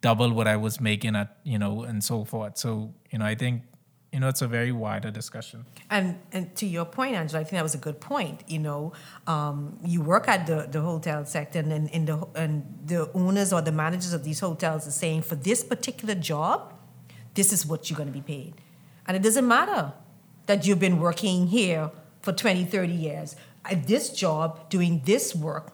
double 0.00 0.32
what 0.32 0.48
I 0.48 0.56
was 0.56 0.80
making 0.80 1.14
at, 1.14 1.36
you 1.44 1.58
know, 1.58 1.82
and 1.82 2.02
so 2.02 2.24
forth. 2.24 2.58
So, 2.58 2.92
you 3.10 3.18
know, 3.18 3.24
I 3.24 3.34
think 3.34 3.62
you 4.12 4.20
know, 4.20 4.28
it's 4.28 4.42
a 4.42 4.46
very 4.46 4.72
wider 4.72 5.10
discussion. 5.10 5.64
And 5.88 6.18
and 6.32 6.54
to 6.56 6.66
your 6.66 6.84
point, 6.84 7.14
Angelo, 7.14 7.40
I 7.40 7.44
think 7.44 7.52
that 7.52 7.62
was 7.62 7.74
a 7.74 7.78
good 7.78 7.98
point. 7.98 8.44
You 8.46 8.58
know, 8.58 8.92
um, 9.26 9.78
you 9.84 10.02
work 10.02 10.28
at 10.28 10.46
the, 10.46 10.68
the 10.70 10.82
hotel 10.82 11.24
sector, 11.24 11.60
and 11.60 11.88
in 11.88 12.04
the 12.04 12.26
and 12.34 12.62
the 12.84 13.10
owners 13.14 13.54
or 13.54 13.62
the 13.62 13.72
managers 13.72 14.12
of 14.12 14.22
these 14.22 14.40
hotels 14.40 14.86
are 14.86 14.92
saying, 14.92 15.22
for 15.22 15.34
this 15.34 15.64
particular 15.64 16.14
job, 16.14 16.74
this 17.32 17.54
is 17.54 17.64
what 17.64 17.88
you're 17.88 17.96
going 17.96 18.08
to 18.08 18.12
be 18.12 18.20
paid, 18.20 18.60
and 19.06 19.16
it 19.16 19.22
doesn't 19.22 19.48
matter 19.48 19.94
that 20.44 20.66
you've 20.66 20.80
been 20.80 21.00
working 21.00 21.46
here 21.46 21.90
for 22.20 22.32
20, 22.32 22.64
30 22.64 22.92
years. 22.92 23.36
This 23.70 24.10
job, 24.10 24.68
doing 24.70 25.02
this 25.04 25.34
work, 25.34 25.72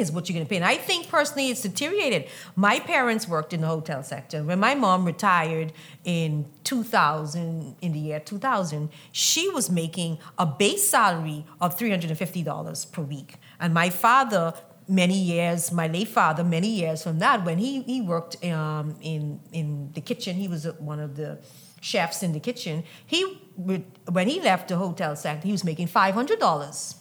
is 0.00 0.10
what 0.10 0.28
you're 0.28 0.34
going 0.34 0.46
to 0.46 0.48
pay. 0.48 0.56
And 0.56 0.64
I 0.64 0.76
think 0.76 1.08
personally 1.08 1.50
it's 1.50 1.62
deteriorated. 1.62 2.26
My 2.56 2.80
parents 2.80 3.28
worked 3.28 3.52
in 3.52 3.60
the 3.60 3.66
hotel 3.66 4.02
sector. 4.02 4.42
When 4.42 4.58
my 4.58 4.74
mom 4.74 5.04
retired 5.04 5.72
in 6.04 6.46
2000, 6.64 7.76
in 7.80 7.92
the 7.92 7.98
year 7.98 8.20
2000, 8.20 8.88
she 9.12 9.48
was 9.50 9.70
making 9.70 10.18
a 10.38 10.46
base 10.46 10.88
salary 10.88 11.44
of 11.60 11.78
$350 11.78 12.92
per 12.92 13.02
week. 13.02 13.36
And 13.60 13.74
my 13.74 13.90
father, 13.90 14.54
many 14.88 15.18
years, 15.18 15.70
my 15.70 15.86
late 15.86 16.08
father, 16.08 16.42
many 16.42 16.68
years 16.68 17.02
from 17.02 17.18
that, 17.18 17.44
when 17.44 17.58
he, 17.58 17.82
he 17.82 18.00
worked 18.00 18.42
um, 18.44 18.96
in, 19.02 19.40
in 19.52 19.92
the 19.92 20.00
kitchen, 20.00 20.36
he 20.36 20.48
was 20.48 20.64
one 20.78 21.00
of 21.00 21.16
the 21.16 21.38
chefs 21.80 22.22
in 22.22 22.32
the 22.32 22.40
kitchen. 22.40 22.84
He 23.06 23.38
when 23.56 24.26
he 24.26 24.40
left 24.40 24.68
the 24.68 24.76
hotel 24.76 25.14
sector, 25.16 25.46
he 25.46 25.52
was 25.52 25.64
making 25.64 25.88
$500 25.88 26.99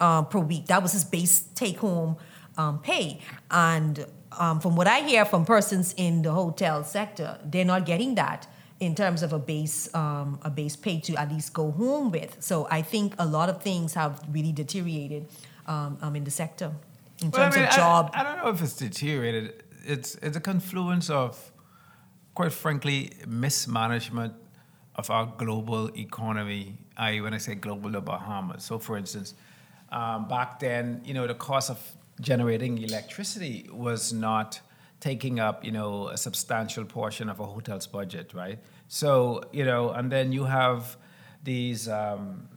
um, 0.00 0.26
per 0.26 0.38
week. 0.38 0.66
That 0.66 0.82
was 0.82 0.92
his 0.92 1.04
base 1.04 1.40
take 1.54 1.78
home 1.78 2.16
um, 2.56 2.80
pay. 2.80 3.20
And 3.50 4.06
um, 4.32 4.60
from 4.60 4.76
what 4.76 4.86
I 4.86 5.00
hear 5.00 5.24
from 5.24 5.44
persons 5.44 5.94
in 5.96 6.22
the 6.22 6.32
hotel 6.32 6.84
sector, 6.84 7.38
they're 7.44 7.64
not 7.64 7.86
getting 7.86 8.14
that 8.16 8.46
in 8.78 8.94
terms 8.94 9.22
of 9.22 9.32
a 9.32 9.38
base 9.38 9.92
um, 9.94 10.38
a 10.42 10.50
base 10.50 10.76
pay 10.76 11.00
to 11.00 11.14
at 11.14 11.32
least 11.32 11.52
go 11.52 11.70
home 11.70 12.10
with. 12.10 12.36
So 12.40 12.66
I 12.70 12.82
think 12.82 13.14
a 13.18 13.26
lot 13.26 13.48
of 13.48 13.62
things 13.62 13.94
have 13.94 14.22
really 14.30 14.52
deteriorated 14.52 15.28
um, 15.66 15.98
um, 16.02 16.16
in 16.16 16.24
the 16.24 16.30
sector 16.30 16.72
in 17.22 17.30
Well, 17.30 17.42
I 17.42 17.44
terms 17.44 17.56
mean, 17.56 17.64
of 17.64 17.70
job. 17.70 18.10
I, 18.12 18.20
I 18.20 18.24
don't 18.24 18.38
know 18.44 18.50
if 18.50 18.62
it's 18.62 18.74
deteriorated. 18.74 19.64
It's 19.84 20.16
it's 20.16 20.36
a 20.36 20.40
confluence 20.40 21.08
of, 21.10 21.52
quite 22.34 22.52
frankly, 22.52 23.12
mismanagement 23.26 24.34
of 24.96 25.10
our 25.10 25.26
global 25.26 25.88
economy. 25.96 26.78
I 26.96 27.20
when 27.20 27.32
I 27.34 27.38
say 27.38 27.54
global, 27.54 27.90
the 27.90 28.00
Bahamas. 28.00 28.64
So, 28.64 28.78
for 28.78 28.96
instance, 28.98 29.34
um, 29.90 30.28
back 30.28 30.60
then, 30.60 31.02
you 31.04 31.14
know, 31.14 31.26
the 31.26 31.34
cost 31.34 31.70
of 31.70 31.80
generating 32.20 32.78
electricity 32.78 33.68
was 33.72 34.12
not 34.12 34.60
taking 35.00 35.38
up, 35.38 35.64
you 35.64 35.70
know, 35.70 36.08
a 36.08 36.16
substantial 36.16 36.84
portion 36.84 37.28
of 37.28 37.40
a 37.40 37.44
hotel's 37.44 37.86
budget, 37.86 38.32
right? 38.34 38.58
So, 38.88 39.42
you 39.52 39.64
know, 39.64 39.90
and 39.90 40.10
then 40.10 40.32
you 40.32 40.44
have 40.44 40.96
these. 41.42 41.88
Um, 41.88 42.48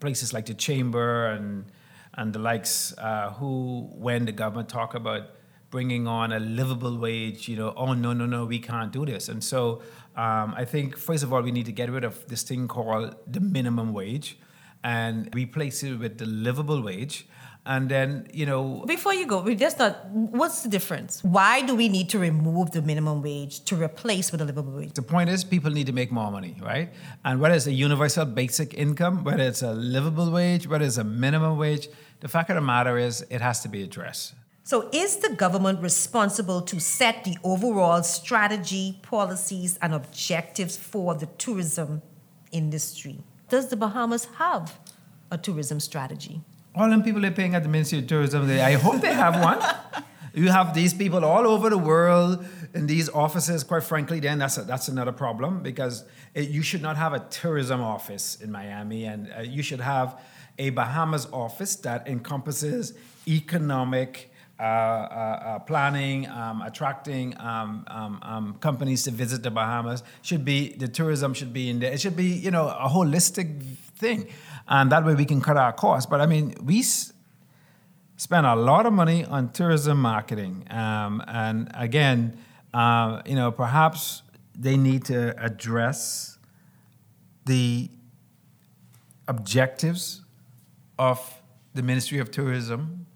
places 0.00 0.32
like 0.32 0.46
the 0.46 0.54
chamber 0.54 1.26
and 1.26 1.64
and 2.14 2.32
the 2.32 2.38
likes 2.38 2.94
uh, 2.98 3.30
who 3.38 3.88
when 3.94 4.24
the 4.24 4.32
government 4.32 4.68
talk 4.68 4.94
about 4.94 5.22
bringing 5.70 6.06
on 6.06 6.32
a 6.32 6.38
livable 6.38 6.96
wage 6.98 7.48
you 7.48 7.56
know 7.56 7.72
oh 7.76 7.92
no 7.92 8.12
no 8.12 8.26
no 8.26 8.44
we 8.44 8.58
can't 8.58 8.92
do 8.92 9.04
this 9.04 9.28
and 9.28 9.42
so 9.42 9.82
um, 10.16 10.54
i 10.56 10.64
think 10.64 10.96
first 10.96 11.22
of 11.22 11.32
all 11.32 11.42
we 11.42 11.50
need 11.50 11.66
to 11.66 11.72
get 11.72 11.90
rid 11.90 12.04
of 12.04 12.26
this 12.28 12.42
thing 12.42 12.68
called 12.68 13.14
the 13.26 13.40
minimum 13.40 13.92
wage 13.92 14.38
and 14.86 15.34
replace 15.34 15.82
it 15.82 15.96
with 15.98 16.18
the 16.18 16.26
livable 16.26 16.80
wage 16.80 17.26
and 17.66 17.88
then 17.88 18.28
you 18.32 18.46
know 18.46 18.84
Before 18.86 19.12
you 19.12 19.26
go, 19.26 19.40
we 19.40 19.56
just 19.56 19.78
not. 19.78 20.06
What's 20.10 20.62
the 20.62 20.68
difference? 20.68 21.22
Why 21.24 21.62
do 21.62 21.74
we 21.74 21.88
need 21.88 22.08
to 22.10 22.18
remove 22.18 22.70
the 22.70 22.80
minimum 22.80 23.22
wage 23.22 23.64
to 23.64 23.74
replace 23.76 24.30
with 24.30 24.40
a 24.40 24.44
livable 24.44 24.72
wage? 24.72 24.92
The 24.92 25.02
point 25.02 25.28
is, 25.28 25.42
people 25.42 25.72
need 25.72 25.86
to 25.86 25.92
make 25.92 26.12
more 26.12 26.30
money, 26.30 26.56
right? 26.62 26.90
And 27.24 27.40
whether 27.40 27.56
it's 27.56 27.66
a 27.66 27.72
universal 27.72 28.24
basic 28.24 28.72
income, 28.74 29.24
whether 29.24 29.42
it's 29.42 29.62
a 29.62 29.72
livable 29.72 30.30
wage, 30.30 30.68
whether 30.68 30.84
it's 30.84 30.96
a 30.98 31.04
minimum 31.04 31.58
wage, 31.58 31.88
the 32.20 32.28
fact 32.28 32.50
of 32.50 32.56
the 32.56 32.62
matter 32.62 32.96
is, 32.98 33.26
it 33.30 33.40
has 33.40 33.60
to 33.62 33.68
be 33.68 33.82
addressed. 33.82 34.34
So, 34.62 34.88
is 34.92 35.16
the 35.16 35.30
government 35.30 35.82
responsible 35.82 36.60
to 36.62 36.80
set 36.80 37.24
the 37.24 37.36
overall 37.42 38.02
strategy, 38.04 38.98
policies, 39.02 39.76
and 39.82 39.92
objectives 39.92 40.76
for 40.76 41.14
the 41.16 41.26
tourism 41.26 42.02
industry? 42.52 43.24
Does 43.48 43.68
the 43.68 43.76
Bahamas 43.76 44.26
have 44.38 44.78
a 45.30 45.38
tourism 45.38 45.80
strategy? 45.80 46.40
All 46.74 46.90
them 46.90 47.02
people 47.02 47.24
are 47.24 47.30
paying 47.30 47.54
at 47.54 47.62
the 47.62 47.68
Ministry 47.68 48.00
of 48.00 48.06
Tourism, 48.06 48.46
they, 48.46 48.60
I 48.60 48.72
hope 48.72 49.00
they 49.00 49.14
have 49.14 49.42
one. 49.42 50.04
you 50.34 50.50
have 50.50 50.74
these 50.74 50.92
people 50.92 51.24
all 51.24 51.46
over 51.46 51.70
the 51.70 51.78
world 51.78 52.44
in 52.74 52.86
these 52.86 53.08
offices. 53.08 53.64
Quite 53.64 53.84
frankly, 53.84 54.20
then 54.20 54.38
that's 54.38 54.58
a, 54.58 54.62
that's 54.62 54.88
another 54.88 55.12
problem 55.12 55.62
because 55.62 56.04
it, 56.34 56.50
you 56.50 56.62
should 56.62 56.82
not 56.82 56.96
have 56.96 57.14
a 57.14 57.20
tourism 57.30 57.80
office 57.80 58.36
in 58.42 58.52
Miami, 58.52 59.04
and 59.04 59.32
uh, 59.32 59.40
you 59.40 59.62
should 59.62 59.80
have 59.80 60.20
a 60.58 60.70
Bahamas 60.70 61.26
office 61.32 61.76
that 61.76 62.06
encompasses 62.06 62.92
economic. 63.26 64.30
Uh, 64.58 64.62
uh, 64.62 64.64
uh, 64.64 65.58
planning, 65.58 66.26
um, 66.28 66.62
attracting 66.62 67.38
um, 67.38 67.84
um, 67.88 68.18
um, 68.22 68.54
companies 68.58 69.02
to 69.02 69.10
visit 69.10 69.42
the 69.42 69.50
Bahamas 69.50 70.02
should 70.22 70.46
be 70.46 70.72
the 70.72 70.88
tourism 70.88 71.34
should 71.34 71.52
be 71.52 71.68
in 71.68 71.78
there. 71.78 71.92
It 71.92 72.00
should 72.00 72.16
be 72.16 72.28
you 72.28 72.50
know 72.50 72.68
a 72.68 72.88
holistic 72.88 73.76
thing, 73.98 74.28
and 74.66 74.90
that 74.92 75.04
way 75.04 75.14
we 75.14 75.26
can 75.26 75.42
cut 75.42 75.58
our 75.58 75.74
costs. 75.74 76.08
But 76.08 76.22
I 76.22 76.26
mean, 76.26 76.54
we 76.64 76.78
s- 76.78 77.12
spend 78.16 78.46
a 78.46 78.54
lot 78.56 78.86
of 78.86 78.94
money 78.94 79.26
on 79.26 79.52
tourism 79.52 80.00
marketing. 80.00 80.66
Um, 80.70 81.22
and 81.28 81.70
again, 81.74 82.38
uh, 82.72 83.20
you 83.26 83.34
know, 83.34 83.52
perhaps 83.52 84.22
they 84.58 84.78
need 84.78 85.04
to 85.04 85.34
address 85.38 86.38
the 87.44 87.90
objectives 89.28 90.22
of 90.98 91.42
the 91.74 91.82
Ministry 91.82 92.18
of 92.20 92.30
Tourism 92.30 93.06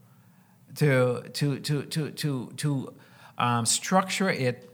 to 0.80 1.22
to 1.34 1.58
to 1.60 1.82
to 1.82 2.10
to 2.10 2.52
to 2.56 2.94
um, 3.36 3.66
structure 3.66 4.30
it 4.30 4.70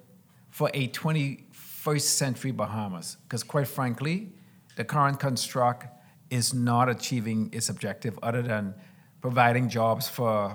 for 0.50 0.70
a 0.72 0.86
21st 0.88 2.00
century 2.00 2.52
Bahamas. 2.52 3.16
Because 3.25 3.42
quite 3.42 3.66
frankly, 3.66 4.32
the 4.76 4.84
current 4.84 5.18
construct 5.18 5.86
is 6.30 6.54
not 6.54 6.88
achieving 6.88 7.50
its 7.52 7.68
objective 7.68 8.18
other 8.22 8.42
than 8.42 8.75
providing 9.20 9.68
jobs 9.68 10.08
for 10.08 10.54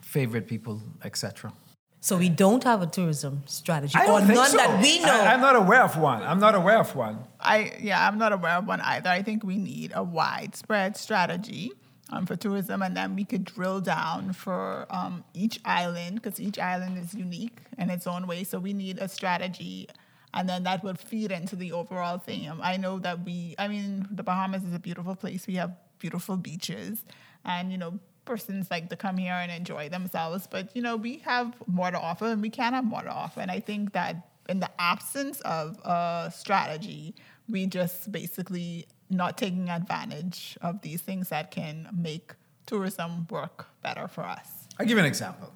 favorite 0.00 0.48
people, 0.48 0.82
etc. 1.04 1.52
So, 2.00 2.16
we 2.16 2.28
don't 2.28 2.62
have 2.62 2.80
a 2.80 2.86
tourism 2.86 3.42
strategy, 3.46 3.94
I 3.96 4.04
or 4.04 4.06
don't 4.06 4.26
think 4.26 4.38
none 4.38 4.50
so. 4.50 4.56
that 4.56 4.80
we 4.80 5.00
know. 5.00 5.20
I, 5.20 5.34
am 5.34 5.40
not 5.40 5.56
aware 5.56 5.82
of 5.82 5.96
one. 5.96 6.22
I'm 6.22 6.38
not 6.38 6.54
aware 6.54 6.78
of 6.78 6.94
one. 6.94 7.18
I 7.40 7.72
yeah, 7.80 8.06
I'm 8.06 8.18
not 8.18 8.32
aware 8.32 8.56
of 8.56 8.66
one 8.66 8.80
either. 8.80 9.10
I 9.10 9.22
think 9.22 9.44
we 9.44 9.58
need 9.58 9.92
a 9.94 10.02
widespread 10.02 10.96
strategy 10.96 11.72
um, 12.10 12.26
for 12.26 12.36
tourism, 12.36 12.82
and 12.82 12.96
then 12.96 13.14
we 13.14 13.24
could 13.24 13.44
drill 13.44 13.80
down 13.80 14.32
for 14.32 14.86
um, 14.90 15.24
each 15.34 15.60
island 15.64 16.22
because 16.22 16.40
each 16.40 16.58
island 16.58 16.98
is 16.98 17.14
unique 17.14 17.58
in 17.78 17.90
its 17.90 18.06
own 18.06 18.26
way. 18.26 18.44
So 18.44 18.58
we 18.58 18.72
need 18.72 18.98
a 18.98 19.08
strategy, 19.08 19.88
and 20.34 20.48
then 20.48 20.62
that 20.64 20.82
would 20.84 20.98
feed 20.98 21.30
into 21.32 21.56
the 21.56 21.72
overall 21.72 22.18
theme. 22.18 22.60
I 22.62 22.76
know 22.76 22.98
that 23.00 23.24
we, 23.24 23.54
I 23.58 23.68
mean, 23.68 24.08
the 24.10 24.22
Bahamas 24.22 24.64
is 24.64 24.74
a 24.74 24.78
beautiful 24.78 25.14
place. 25.14 25.46
We 25.46 25.54
have 25.54 25.72
beautiful 25.98 26.36
beaches, 26.36 27.04
and 27.44 27.72
you 27.72 27.78
know. 27.78 27.98
Persons 28.24 28.70
like 28.70 28.90
to 28.90 28.96
come 28.96 29.16
here 29.16 29.32
and 29.32 29.50
enjoy 29.50 29.88
themselves, 29.88 30.46
but 30.46 30.76
you 30.76 30.82
know 30.82 30.96
we 30.96 31.16
have 31.24 31.54
more 31.66 31.90
to 31.90 31.98
offer, 31.98 32.26
and 32.26 32.42
we 32.42 32.50
can 32.50 32.74
have 32.74 32.84
more 32.84 33.00
to 33.00 33.08
offer. 33.08 33.40
And 33.40 33.50
I 33.50 33.58
think 33.58 33.94
that 33.94 34.28
in 34.50 34.60
the 34.60 34.70
absence 34.78 35.40
of 35.40 35.78
a 35.78 36.30
strategy, 36.34 37.14
we 37.48 37.64
just 37.66 38.12
basically 38.12 38.86
not 39.10 39.38
taking 39.38 39.68
advantage 39.70 40.56
of 40.60 40.82
these 40.82 41.00
things 41.00 41.28
that 41.30 41.50
can 41.50 41.88
make 41.96 42.34
tourism 42.66 43.26
work 43.30 43.66
better 43.82 44.08
for 44.08 44.22
us. 44.22 44.68
I'll 44.78 44.86
give 44.86 44.96
you 44.96 45.02
an 45.02 45.06
example. 45.06 45.52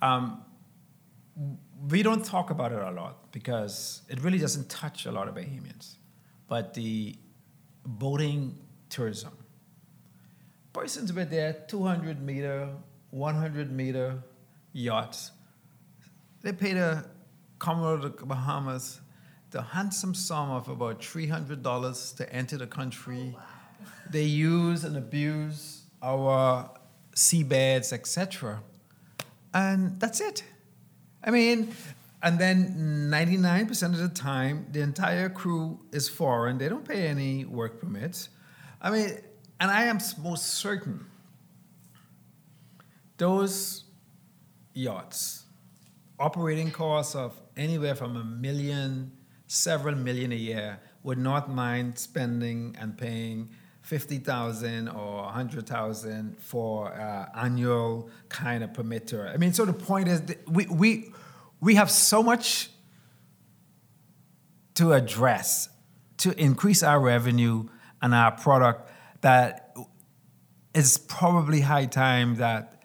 Um, 0.00 0.44
we 1.88 2.02
don't 2.02 2.24
talk 2.24 2.50
about 2.50 2.72
it 2.72 2.78
a 2.78 2.90
lot 2.90 3.32
because 3.32 4.02
it 4.08 4.20
really 4.20 4.38
doesn't 4.38 4.68
touch 4.68 5.06
a 5.06 5.12
lot 5.12 5.28
of 5.28 5.34
Bahamians. 5.34 5.96
But 6.48 6.74
the 6.74 7.16
boating 7.84 8.58
tourism, 8.90 9.32
persons 10.72 11.12
with 11.12 11.30
their 11.30 11.52
200 11.52 12.22
meter, 12.22 12.68
100 13.10 13.72
meter 13.72 14.22
yachts, 14.72 15.32
they 16.42 16.52
pay 16.52 16.74
the 16.74 17.04
Commonwealth 17.58 18.04
of 18.04 18.16
the 18.18 18.26
Bahamas 18.26 19.00
the 19.52 19.62
handsome 19.62 20.14
sum 20.14 20.50
of 20.50 20.68
about 20.68 21.00
$300 21.00 22.16
to 22.16 22.32
enter 22.32 22.56
the 22.56 22.66
country. 22.66 23.36
Oh, 23.36 23.42
they 24.10 24.24
use 24.24 24.84
and 24.84 24.96
abuse 24.96 25.82
our 26.02 26.70
seabeds, 27.14 27.92
etc. 27.92 28.62
And 29.54 30.00
that's 30.00 30.20
it. 30.20 30.42
I 31.22 31.30
mean, 31.30 31.72
and 32.22 32.38
then 32.38 33.10
99% 33.10 33.82
of 33.84 33.98
the 33.98 34.08
time, 34.08 34.66
the 34.72 34.80
entire 34.80 35.28
crew 35.28 35.80
is 35.92 36.08
foreign. 36.08 36.58
They 36.58 36.68
don't 36.68 36.86
pay 36.86 37.06
any 37.06 37.44
work 37.44 37.80
permits. 37.80 38.30
I 38.80 38.90
mean, 38.90 39.10
and 39.60 39.70
I 39.70 39.84
am 39.84 39.98
most 40.22 40.54
certain 40.54 41.06
those 43.18 43.84
yachts, 44.74 45.44
operating 46.18 46.72
costs 46.72 47.14
of 47.14 47.40
anywhere 47.56 47.94
from 47.94 48.16
a 48.16 48.24
million 48.24 49.12
several 49.52 49.94
million 49.94 50.32
a 50.32 50.36
year 50.36 50.80
would 51.02 51.18
not 51.18 51.50
mind 51.50 51.98
spending 51.98 52.74
and 52.80 52.96
paying 52.96 53.50
50,000 53.82 54.88
or 54.88 55.24
100,000 55.24 56.36
for 56.38 56.92
uh, 56.94 57.26
annual 57.36 58.08
kind 58.30 58.64
of 58.64 58.72
permit 58.72 59.08
tour. 59.08 59.28
I 59.28 59.36
mean, 59.36 59.52
so 59.52 59.66
the 59.66 59.74
point 59.74 60.08
is 60.08 60.22
we, 60.46 60.66
we, 60.66 61.12
we 61.60 61.74
have 61.74 61.90
so 61.90 62.22
much 62.22 62.70
to 64.74 64.94
address 64.94 65.68
to 66.18 66.32
increase 66.40 66.82
our 66.82 67.00
revenue 67.00 67.68
and 68.00 68.14
our 68.14 68.30
product 68.30 68.90
that 69.20 69.76
it's 70.74 70.96
probably 70.96 71.60
high 71.60 71.86
time 71.86 72.36
that 72.36 72.82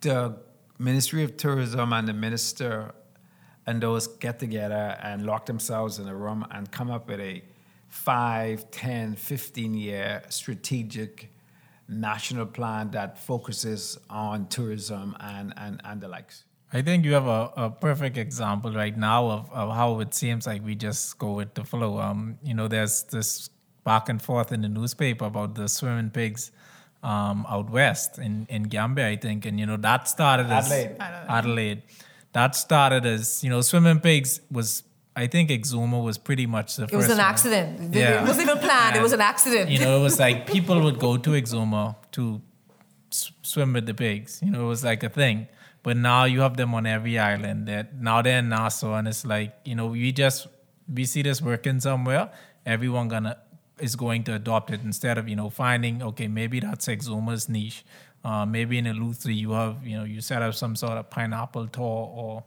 the 0.00 0.36
Ministry 0.78 1.22
of 1.22 1.36
Tourism 1.36 1.92
and 1.92 2.08
the 2.08 2.12
minister 2.12 2.92
and 3.66 3.82
those 3.82 4.06
get 4.06 4.38
together 4.38 4.96
and 5.02 5.26
lock 5.26 5.46
themselves 5.46 5.98
in 5.98 6.08
a 6.08 6.14
room 6.14 6.46
and 6.50 6.70
come 6.70 6.90
up 6.90 7.08
with 7.08 7.20
a 7.20 7.42
5, 7.88 8.70
10, 8.70 9.16
15 9.16 9.74
year 9.74 10.22
strategic 10.28 11.30
national 11.88 12.46
plan 12.46 12.90
that 12.90 13.18
focuses 13.18 13.98
on 14.10 14.46
tourism 14.48 15.16
and, 15.20 15.52
and, 15.56 15.80
and 15.84 16.00
the 16.00 16.08
likes. 16.08 16.44
I 16.72 16.82
think 16.82 17.04
you 17.04 17.14
have 17.14 17.26
a, 17.26 17.52
a 17.56 17.70
perfect 17.70 18.16
example 18.16 18.72
right 18.72 18.96
now 18.96 19.30
of, 19.30 19.52
of 19.52 19.74
how 19.74 20.00
it 20.00 20.14
seems 20.14 20.46
like 20.46 20.64
we 20.64 20.74
just 20.74 21.16
go 21.18 21.32
with 21.32 21.54
the 21.54 21.64
flow. 21.64 21.98
Um, 21.98 22.38
you 22.42 22.54
know, 22.54 22.66
there's 22.66 23.04
this 23.04 23.50
back 23.84 24.08
and 24.08 24.20
forth 24.20 24.50
in 24.50 24.62
the 24.62 24.68
newspaper 24.68 25.26
about 25.26 25.54
the 25.54 25.68
swimming 25.68 26.10
pigs 26.10 26.50
um, 27.04 27.46
out 27.48 27.70
west 27.70 28.18
in, 28.18 28.46
in 28.50 28.64
Gambier, 28.64 29.06
I 29.06 29.16
think. 29.16 29.46
And, 29.46 29.60
you 29.60 29.66
know, 29.66 29.76
that 29.76 30.08
started 30.08 30.46
as 30.46 30.70
Adelaide. 30.70 30.96
Adelaide. 31.28 31.82
That 32.38 32.54
started 32.54 33.02
as, 33.06 33.42
you 33.44 33.50
know, 33.52 33.60
swimming 33.70 34.00
pigs 34.08 34.30
was, 34.58 34.68
I 35.22 35.26
think 35.26 35.48
Exuma 35.56 35.98
was 36.08 36.16
pretty 36.28 36.46
much 36.56 36.68
the 36.76 36.84
It 36.84 36.90
first 36.90 36.96
was 37.08 37.10
an 37.18 37.22
one. 37.24 37.26
accident. 37.32 37.94
Yeah. 37.94 38.22
It 38.22 38.26
wasn't 38.30 38.48
even 38.50 38.58
planned. 38.66 38.94
it 39.00 39.02
was 39.08 39.14
an 39.20 39.24
accident. 39.32 39.70
You 39.70 39.78
know, 39.84 39.98
it 39.98 40.02
was 40.08 40.18
like 40.24 40.38
people 40.56 40.78
would 40.86 40.98
go 40.98 41.12
to 41.26 41.30
Exuma 41.40 41.82
to 42.16 42.24
s- 43.10 43.32
swim 43.52 43.72
with 43.72 43.86
the 43.90 43.94
pigs. 43.94 44.40
You 44.44 44.50
know, 44.52 44.62
it 44.66 44.68
was 44.74 44.84
like 44.84 45.02
a 45.02 45.08
thing. 45.20 45.38
But 45.82 45.96
now 45.96 46.22
you 46.32 46.40
have 46.46 46.56
them 46.60 46.74
on 46.74 46.84
every 46.96 47.16
island. 47.18 47.68
That 47.68 47.86
now 48.08 48.20
they're 48.20 48.40
in 48.40 48.48
Nassau, 48.50 48.94
and 48.98 49.06
it's 49.12 49.24
like 49.24 49.50
you 49.64 49.76
know 49.78 49.86
we 49.86 50.10
just 50.12 50.48
we 50.92 51.04
see 51.12 51.22
this 51.22 51.40
working 51.40 51.78
somewhere. 51.80 52.24
Everyone 52.74 53.06
gonna 53.08 53.34
is 53.78 53.94
going 53.94 54.24
to 54.24 54.34
adopt 54.34 54.70
it 54.76 54.80
instead 54.82 55.16
of 55.20 55.28
you 55.28 55.36
know 55.36 55.48
finding 55.48 56.02
okay 56.02 56.26
maybe 56.28 56.58
that's 56.66 56.86
Exuma's 56.88 57.48
niche. 57.48 57.84
Uh, 58.26 58.44
maybe 58.44 58.76
in 58.76 58.88
a 58.88 58.92
Eleuthera 58.92 59.34
you 59.42 59.52
have 59.52 59.86
you 59.86 59.96
know 59.96 60.02
you 60.12 60.20
set 60.20 60.42
up 60.42 60.52
some 60.52 60.74
sort 60.74 60.98
of 60.98 61.08
pineapple 61.08 61.68
tour 61.68 62.02
or 62.20 62.44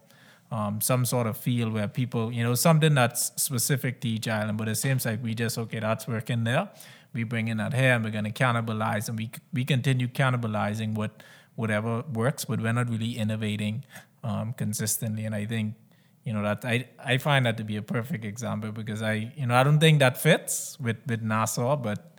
um, 0.52 0.82
some 0.82 1.06
sort 1.06 1.28
of 1.28 1.38
field 1.38 1.74
where 1.74 1.88
people, 1.88 2.32
you 2.32 2.44
know, 2.44 2.56
something 2.56 2.96
that's 2.96 3.32
specific 3.42 4.02
to 4.02 4.10
each 4.10 4.28
island. 4.28 4.58
But 4.58 4.68
it 4.68 4.76
seems 4.76 5.06
like 5.06 5.24
we 5.24 5.34
just 5.34 5.58
okay, 5.58 5.80
that's 5.80 6.08
working 6.08 6.44
there. 6.44 6.70
We 7.14 7.24
bring 7.24 7.48
in 7.48 7.58
that 7.58 7.74
here, 7.74 7.94
and 7.94 8.04
we're 8.04 8.12
gonna 8.12 8.32
cannibalize, 8.32 9.10
and 9.10 9.18
we 9.18 9.32
we 9.54 9.64
continue 9.66 10.08
cannibalizing 10.08 10.96
what 10.96 11.24
whatever 11.56 12.04
works, 12.14 12.46
but 12.46 12.62
we're 12.62 12.74
not 12.74 12.90
really 12.90 13.18
innovating 13.18 13.84
um, 14.24 14.54
consistently. 14.54 15.26
And 15.26 15.36
I 15.36 15.46
think, 15.46 15.76
you 16.24 16.34
know, 16.34 16.42
that 16.44 16.66
I 16.66 16.88
I 17.04 17.18
find 17.18 17.46
that 17.46 17.58
to 17.58 17.64
be 17.64 17.78
a 17.78 17.82
perfect 17.82 18.26
example 18.26 18.72
because 18.72 19.02
I, 19.02 19.32
you 19.36 19.48
know, 19.48 19.56
I 19.56 19.64
don't 19.64 19.80
think 19.80 20.00
that 20.00 20.18
fits 20.18 20.78
with 20.80 20.98
with 21.08 21.22
Nassau, 21.22 21.76
but 21.76 22.19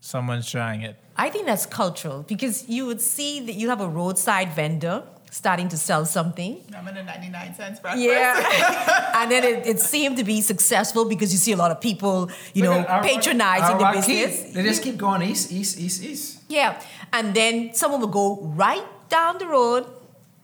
someone's 0.00 0.50
trying 0.50 0.82
it. 0.82 0.96
I 1.16 1.28
think 1.30 1.46
that's 1.46 1.66
cultural 1.66 2.24
because 2.26 2.68
you 2.68 2.86
would 2.86 3.00
see 3.00 3.40
that 3.46 3.54
you 3.54 3.68
have 3.68 3.80
a 3.80 3.88
roadside 3.88 4.52
vendor 4.52 5.02
starting 5.30 5.68
to 5.68 5.76
sell 5.76 6.04
something. 6.04 6.60
I'm 6.76 6.88
in 6.88 6.96
a 6.96 7.02
99 7.04 7.54
cents 7.54 7.78
breakfast. 7.78 8.02
Yeah. 8.04 9.12
and 9.22 9.30
then 9.30 9.44
it, 9.44 9.66
it 9.66 9.80
seemed 9.80 10.16
to 10.16 10.24
be 10.24 10.40
successful 10.40 11.04
because 11.04 11.32
you 11.32 11.38
see 11.38 11.52
a 11.52 11.56
lot 11.56 11.70
of 11.70 11.80
people, 11.80 12.30
you 12.52 12.62
know, 12.64 12.78
Look 12.78 12.88
at 12.88 12.90
our- 12.90 13.02
patronizing 13.02 13.64
our 13.64 13.78
the 13.78 13.84
Rocky, 13.84 13.96
business. 14.00 14.52
They 14.54 14.62
just 14.64 14.82
keep 14.82 14.96
going 14.96 15.22
east, 15.22 15.52
east, 15.52 15.78
east, 15.78 16.02
east. 16.02 16.40
Yeah. 16.48 16.80
And 17.12 17.32
then 17.34 17.74
someone 17.74 18.00
will 18.00 18.08
go 18.08 18.38
right 18.42 18.84
down 19.08 19.38
the 19.38 19.46
road, 19.46 19.86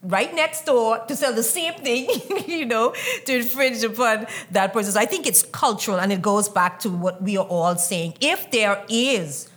right 0.09 0.35
next 0.35 0.64
door 0.64 0.99
to 1.07 1.16
sell 1.16 1.33
the 1.33 1.42
same 1.42 1.75
thing, 1.75 2.09
you 2.47 2.64
know, 2.64 2.95
to 3.25 3.37
infringe 3.37 3.83
upon 3.83 4.27
that 4.51 4.73
process. 4.73 4.97
I 4.97 5.07
think 5.07 5.27
it's 5.27 5.42
cultural 5.42 5.99
and 5.99 6.12
it 6.12 6.23
goes 6.23 6.49
back 6.49 6.79
to 6.81 6.90
what 6.90 7.23
we 7.23 7.37
are 7.37 7.47
all 7.47 7.77
saying. 7.77 8.14
If 8.21 8.51
there 8.51 8.85
is 8.88 9.49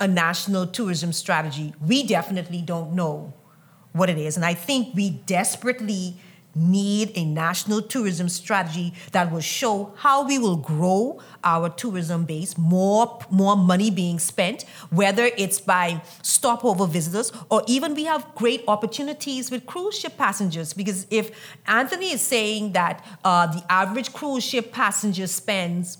a 0.00 0.08
national 0.08 0.66
tourism 0.66 1.12
strategy, 1.12 1.74
we 1.84 2.02
definitely 2.02 2.62
don't 2.62 2.92
know 2.92 3.34
what 3.92 4.08
it 4.08 4.18
is. 4.18 4.36
And 4.36 4.44
I 4.44 4.54
think 4.54 4.94
we 4.94 5.10
desperately 5.10 6.16
need 6.58 7.12
a 7.14 7.24
national 7.24 7.82
tourism 7.82 8.28
strategy 8.28 8.92
that 9.12 9.30
will 9.30 9.40
show 9.40 9.92
how 9.96 10.26
we 10.26 10.38
will 10.38 10.56
grow 10.56 11.20
our 11.44 11.68
tourism 11.68 12.24
base, 12.24 12.58
more, 12.58 13.18
more 13.30 13.56
money 13.56 13.90
being 13.90 14.18
spent, 14.18 14.64
whether 14.90 15.30
it's 15.36 15.60
by 15.60 16.02
stopover 16.22 16.86
visitors 16.86 17.32
or 17.50 17.62
even 17.66 17.94
we 17.94 18.04
have 18.04 18.34
great 18.34 18.64
opportunities 18.68 19.50
with 19.50 19.66
cruise 19.66 19.98
ship 19.98 20.16
passengers. 20.16 20.72
Because 20.72 21.06
if 21.10 21.30
Anthony 21.66 22.12
is 22.12 22.20
saying 22.20 22.72
that 22.72 23.04
uh, 23.24 23.46
the 23.46 23.64
average 23.70 24.12
cruise 24.12 24.44
ship 24.44 24.72
passenger 24.72 25.26
spends 25.26 25.98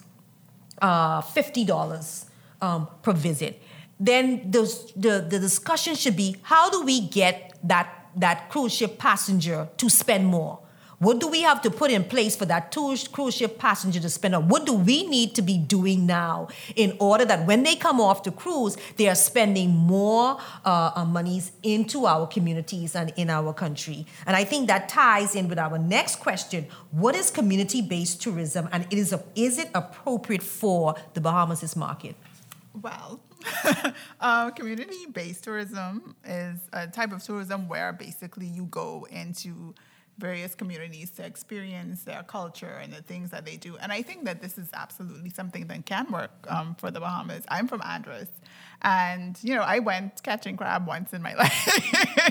uh, 0.80 1.20
$50 1.22 2.24
um, 2.60 2.88
per 3.02 3.12
visit. 3.12 3.62
Then 4.00 4.50
those, 4.50 4.92
the, 4.92 5.26
the 5.28 5.38
discussion 5.38 5.94
should 5.94 6.16
be 6.16 6.36
how 6.42 6.70
do 6.70 6.84
we 6.84 7.00
get 7.00 7.58
that, 7.64 7.97
that 8.18 8.48
cruise 8.48 8.74
ship 8.74 8.98
passenger 8.98 9.68
to 9.76 9.88
spend 9.88 10.26
more? 10.26 10.60
What 11.00 11.20
do 11.20 11.28
we 11.28 11.42
have 11.42 11.62
to 11.62 11.70
put 11.70 11.92
in 11.92 12.02
place 12.02 12.34
for 12.34 12.44
that 12.46 12.74
cruise 12.74 13.34
ship 13.34 13.58
passenger 13.58 14.00
to 14.00 14.08
spend? 14.08 14.34
Or 14.34 14.40
what 14.40 14.66
do 14.66 14.72
we 14.74 15.06
need 15.06 15.34
to 15.36 15.42
be 15.42 15.56
doing 15.56 16.06
now 16.06 16.48
in 16.74 16.96
order 16.98 17.24
that 17.24 17.46
when 17.46 17.62
they 17.62 17.76
come 17.76 18.00
off 18.00 18.24
the 18.24 18.32
cruise, 18.32 18.76
they 18.96 19.08
are 19.08 19.14
spending 19.14 19.70
more 19.70 20.38
uh, 20.64 20.90
uh, 20.96 21.04
monies 21.04 21.52
into 21.62 22.06
our 22.06 22.26
communities 22.26 22.96
and 22.96 23.12
in 23.16 23.30
our 23.30 23.52
country? 23.52 24.06
And 24.26 24.34
I 24.34 24.42
think 24.42 24.66
that 24.66 24.88
ties 24.88 25.36
in 25.36 25.48
with 25.48 25.58
our 25.58 25.78
next 25.78 26.16
question: 26.16 26.66
What 26.90 27.14
is 27.14 27.30
community-based 27.30 28.20
tourism, 28.20 28.68
and 28.72 28.84
a, 28.92 29.22
is 29.36 29.58
it 29.58 29.70
appropriate 29.76 30.42
for 30.42 30.96
the 31.14 31.20
Bahamas' 31.20 31.76
market? 31.76 32.16
Well, 32.74 33.20
uh, 34.20 34.50
community 34.50 35.06
based 35.12 35.44
tourism 35.44 36.16
is 36.24 36.58
a 36.72 36.86
type 36.86 37.12
of 37.12 37.22
tourism 37.22 37.68
where 37.68 37.92
basically 37.92 38.46
you 38.46 38.64
go 38.66 39.06
into 39.10 39.74
various 40.18 40.56
communities 40.56 41.10
to 41.10 41.24
experience 41.24 42.02
their 42.02 42.24
culture 42.24 42.80
and 42.82 42.92
the 42.92 43.02
things 43.02 43.30
that 43.30 43.46
they 43.46 43.56
do. 43.56 43.76
And 43.76 43.92
I 43.92 44.02
think 44.02 44.24
that 44.24 44.42
this 44.42 44.58
is 44.58 44.68
absolutely 44.74 45.30
something 45.30 45.68
that 45.68 45.86
can 45.86 46.10
work 46.10 46.32
um, 46.48 46.74
for 46.74 46.90
the 46.90 46.98
Bahamas. 46.98 47.44
I'm 47.48 47.68
from 47.68 47.80
Andros. 47.82 48.26
And, 48.82 49.38
you 49.42 49.54
know, 49.54 49.62
I 49.62 49.78
went 49.78 50.22
catching 50.24 50.56
crab 50.56 50.86
once 50.86 51.12
in 51.12 51.22
my 51.22 51.34
life. 51.38 51.68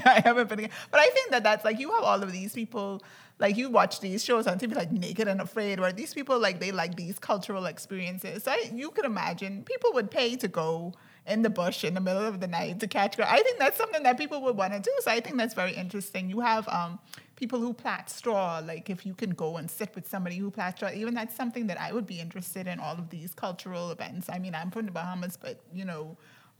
I 0.06 0.22
haven't 0.24 0.50
been, 0.50 0.70
but 0.91 1.00
I 1.00 1.08
think 1.08 1.32
that 1.32 1.43
that's 1.43 1.63
like 1.63 1.80
you 1.80 1.91
have 1.93 2.04
all 2.04 2.22
of 2.22 2.32
these 2.32 2.54
people 2.54 3.02
like 3.39 3.56
you 3.56 3.69
watch 3.69 4.00
these 4.00 4.23
shows 4.23 4.47
on 4.47 4.58
TV 4.58 4.76
like 4.76 4.91
Naked 4.91 5.28
and 5.28 5.41
Afraid, 5.41 5.80
where 5.80 5.91
these 5.91 6.13
people 6.13 6.39
like 6.39 6.60
they 6.60 6.71
like 6.71 6.95
these 6.95 7.19
cultural 7.19 7.65
experiences. 7.65 8.43
So 8.43 8.52
I, 8.52 8.71
you 8.73 8.89
could 8.91 9.06
imagine 9.06 9.63
people 9.63 9.91
would 9.93 10.10
pay 10.10 10.36
to 10.38 10.47
go 10.47 10.93
in 11.28 11.41
the 11.41 11.50
bush 11.50 11.84
in 11.84 11.93
the 11.93 12.00
middle 12.00 12.26
of 12.26 12.39
the 12.39 12.47
night 12.47 12.80
to 12.80 12.88
catch. 12.88 13.19
I 13.19 13.41
think 13.43 13.60
that's 13.60 13.78
something 13.78 14.02
that 14.04 14.17
people 14.17 14.41
would 14.41 14.56
want 14.56 14.73
to 14.73 14.80
do. 14.80 14.91
So 15.02 15.12
I 15.12 15.19
think 15.19 15.38
that's 15.38 15.54
very 15.54 15.73
interesting. 15.73 16.30
You 16.30 16.39
have 16.39 16.67
um, 16.69 17.00
people 17.36 17.60
who 17.60 17.73
plait 17.73 18.10
straw, 18.10 18.62
like 18.65 18.89
if 18.89 19.06
you 19.06 19.13
can 19.13 19.32
go 19.32 19.58
and 19.58 19.69
sit 19.69 19.93
with 19.93 20.08
somebody 20.08 20.38
who 20.38 20.50
plait 20.50 20.78
straw, 20.78 20.89
even 20.93 21.13
that's 21.13 21.36
something 21.36 21.67
that 21.67 21.80
I 21.80 21.91
would 21.91 22.08
be 22.08 22.19
interested 22.19 22.65
in. 22.65 22.80
All 22.80 22.93
of 22.93 23.10
these 23.10 23.34
cultural 23.34 23.91
events. 23.91 24.30
I 24.30 24.39
mean, 24.39 24.56
I'm 24.56 24.71
from 24.71 24.86
the 24.86 24.91
Bahamas, 24.91 25.38
but 25.38 25.60
you 25.73 25.86
know, 25.86 26.17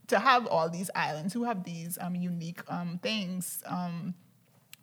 to 0.08 0.20
have 0.20 0.46
all 0.48 0.70
these 0.70 0.92
islands 0.96 1.34
who 1.34 1.46
have 1.46 1.64
these 1.64 1.98
um, 2.02 2.16
unique 2.16 2.62
um, 2.70 3.00
things. 3.02 3.64
Um, 3.66 4.14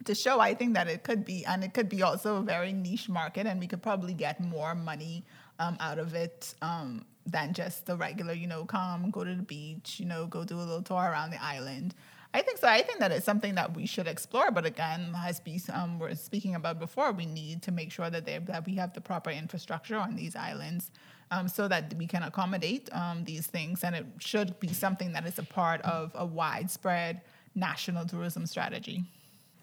to 0.05 0.15
show, 0.15 0.41
I 0.41 0.55
think 0.55 0.75
that 0.75 0.89
it 0.89 1.03
could 1.03 1.25
be, 1.25 1.45
and 1.47 1.65
it 1.65 1.73
could 1.73 1.89
be 1.89 2.03
also 2.03 2.37
a 2.37 2.43
very 2.43 2.73
niche 2.73 3.09
market, 3.09 3.47
and 3.47 3.61
we 3.61 3.67
could 3.67 3.83
probably 3.83 4.15
get 4.15 4.41
more 4.41 4.75
money 4.75 5.25
um, 5.59 5.77
out 5.81 5.99
of 5.99 6.15
it 6.15 6.55
um, 6.63 7.05
than 7.27 7.53
just 7.53 7.87
the 7.87 7.97
regular, 7.97 8.35
you 8.35 8.47
know, 8.47 8.65
come, 8.65 9.11
go 9.11 9.25
to 9.25 9.35
the 9.35 9.43
beach, 9.43 9.99
you 9.99 10.07
know, 10.07 10.27
go 10.27 10.45
do 10.45 10.57
a 10.57 10.59
little 10.59 10.83
tour 10.83 10.99
around 10.99 11.31
the 11.31 11.43
island. 11.43 11.95
I 12.35 12.43
think 12.43 12.59
so. 12.59 12.67
I 12.67 12.83
think 12.83 12.99
that 12.99 13.13
it's 13.13 13.25
something 13.25 13.55
that 13.55 13.77
we 13.77 13.87
should 13.87 14.09
explore. 14.09 14.51
But 14.51 14.67
again, 14.67 15.15
as 15.17 15.41
we 15.47 15.63
um, 15.73 16.01
were 16.01 16.17
speaking 16.17 16.57
about 16.57 16.81
before, 16.81 17.13
we 17.13 17.27
need 17.27 17.63
to 17.63 17.71
make 17.71 17.93
sure 17.93 18.11
that, 18.11 18.27
they, 18.27 18.39
that 18.39 18.67
we 18.67 18.75
have 18.75 18.93
the 18.93 19.01
proper 19.01 19.31
infrastructure 19.31 19.97
on 19.97 20.17
these 20.17 20.35
islands 20.35 20.91
um, 21.31 21.47
so 21.47 21.69
that 21.69 21.95
we 21.95 22.09
can 22.09 22.25
accommodate 22.25 22.89
um, 22.93 23.23
these 23.23 23.47
things. 23.47 23.85
And 23.85 23.95
it 23.95 24.07
should 24.19 24.59
be 24.59 24.73
something 24.73 25.13
that 25.13 25.25
is 25.27 25.39
a 25.39 25.45
part 25.45 25.81
of 25.83 26.11
a 26.17 26.27
widespread 26.27 27.21
national 27.55 28.05
tourism 28.05 28.47
strategy. 28.47 29.05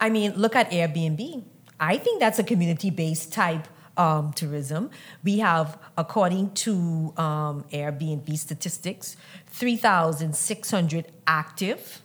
I 0.01 0.09
mean, 0.09 0.33
look 0.35 0.55
at 0.55 0.71
Airbnb. 0.71 1.43
I 1.79 1.97
think 1.97 2.19
that's 2.19 2.39
a 2.39 2.43
community 2.43 2.89
based 2.89 3.31
type 3.31 3.67
um, 3.97 4.33
tourism. 4.33 4.89
We 5.23 5.39
have, 5.39 5.77
according 5.97 6.53
to 6.65 7.13
um, 7.17 7.65
Airbnb 7.71 8.35
statistics, 8.37 9.15
3,600 9.47 11.11
active 11.27 12.01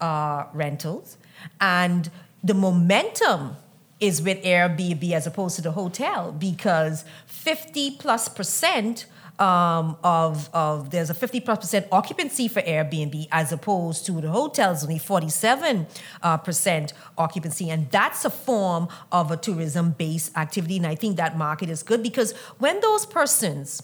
uh, 0.00 0.44
rentals. 0.52 1.16
And 1.60 2.10
the 2.44 2.54
momentum 2.54 3.56
is 3.98 4.20
with 4.20 4.42
Airbnb 4.42 5.10
as 5.12 5.26
opposed 5.26 5.56
to 5.56 5.62
the 5.62 5.72
hotel 5.72 6.32
because 6.32 7.04
50 7.26 7.92
plus 7.92 8.28
percent 8.28 9.06
um, 9.38 9.96
of, 10.04 10.50
of 10.52 10.90
there's 10.90 11.10
a 11.10 11.14
50 11.14 11.40
plus 11.40 11.58
percent 11.58 11.86
occupancy 11.90 12.48
for 12.48 12.60
Airbnb 12.62 13.28
as 13.32 13.52
opposed 13.52 14.06
to 14.06 14.20
the 14.20 14.28
hotels 14.28 14.84
only 14.84 14.98
47 14.98 15.86
uh, 16.22 16.36
percent 16.36 16.92
occupancy, 17.18 17.70
and 17.70 17.90
that's 17.90 18.24
a 18.24 18.30
form 18.30 18.88
of 19.10 19.30
a 19.30 19.36
tourism 19.36 19.92
based 19.92 20.36
activity. 20.36 20.76
And 20.76 20.86
I 20.86 20.94
think 20.94 21.16
that 21.16 21.36
market 21.36 21.70
is 21.70 21.82
good 21.82 22.02
because 22.02 22.32
when 22.58 22.80
those 22.80 23.06
persons 23.06 23.82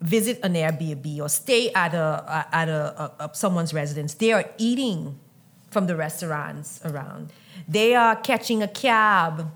visit 0.00 0.40
an 0.42 0.54
Airbnb 0.54 1.20
or 1.20 1.28
stay 1.28 1.70
at 1.72 1.94
a 1.94 2.46
at 2.52 2.68
a, 2.68 3.12
a, 3.20 3.24
a 3.24 3.30
someone's 3.34 3.74
residence, 3.74 4.14
they 4.14 4.32
are 4.32 4.44
eating 4.58 5.18
from 5.70 5.86
the 5.86 5.96
restaurants 5.96 6.80
around. 6.84 7.32
They 7.68 7.94
are 7.94 8.16
catching 8.16 8.62
a 8.62 8.68
cab 8.68 9.50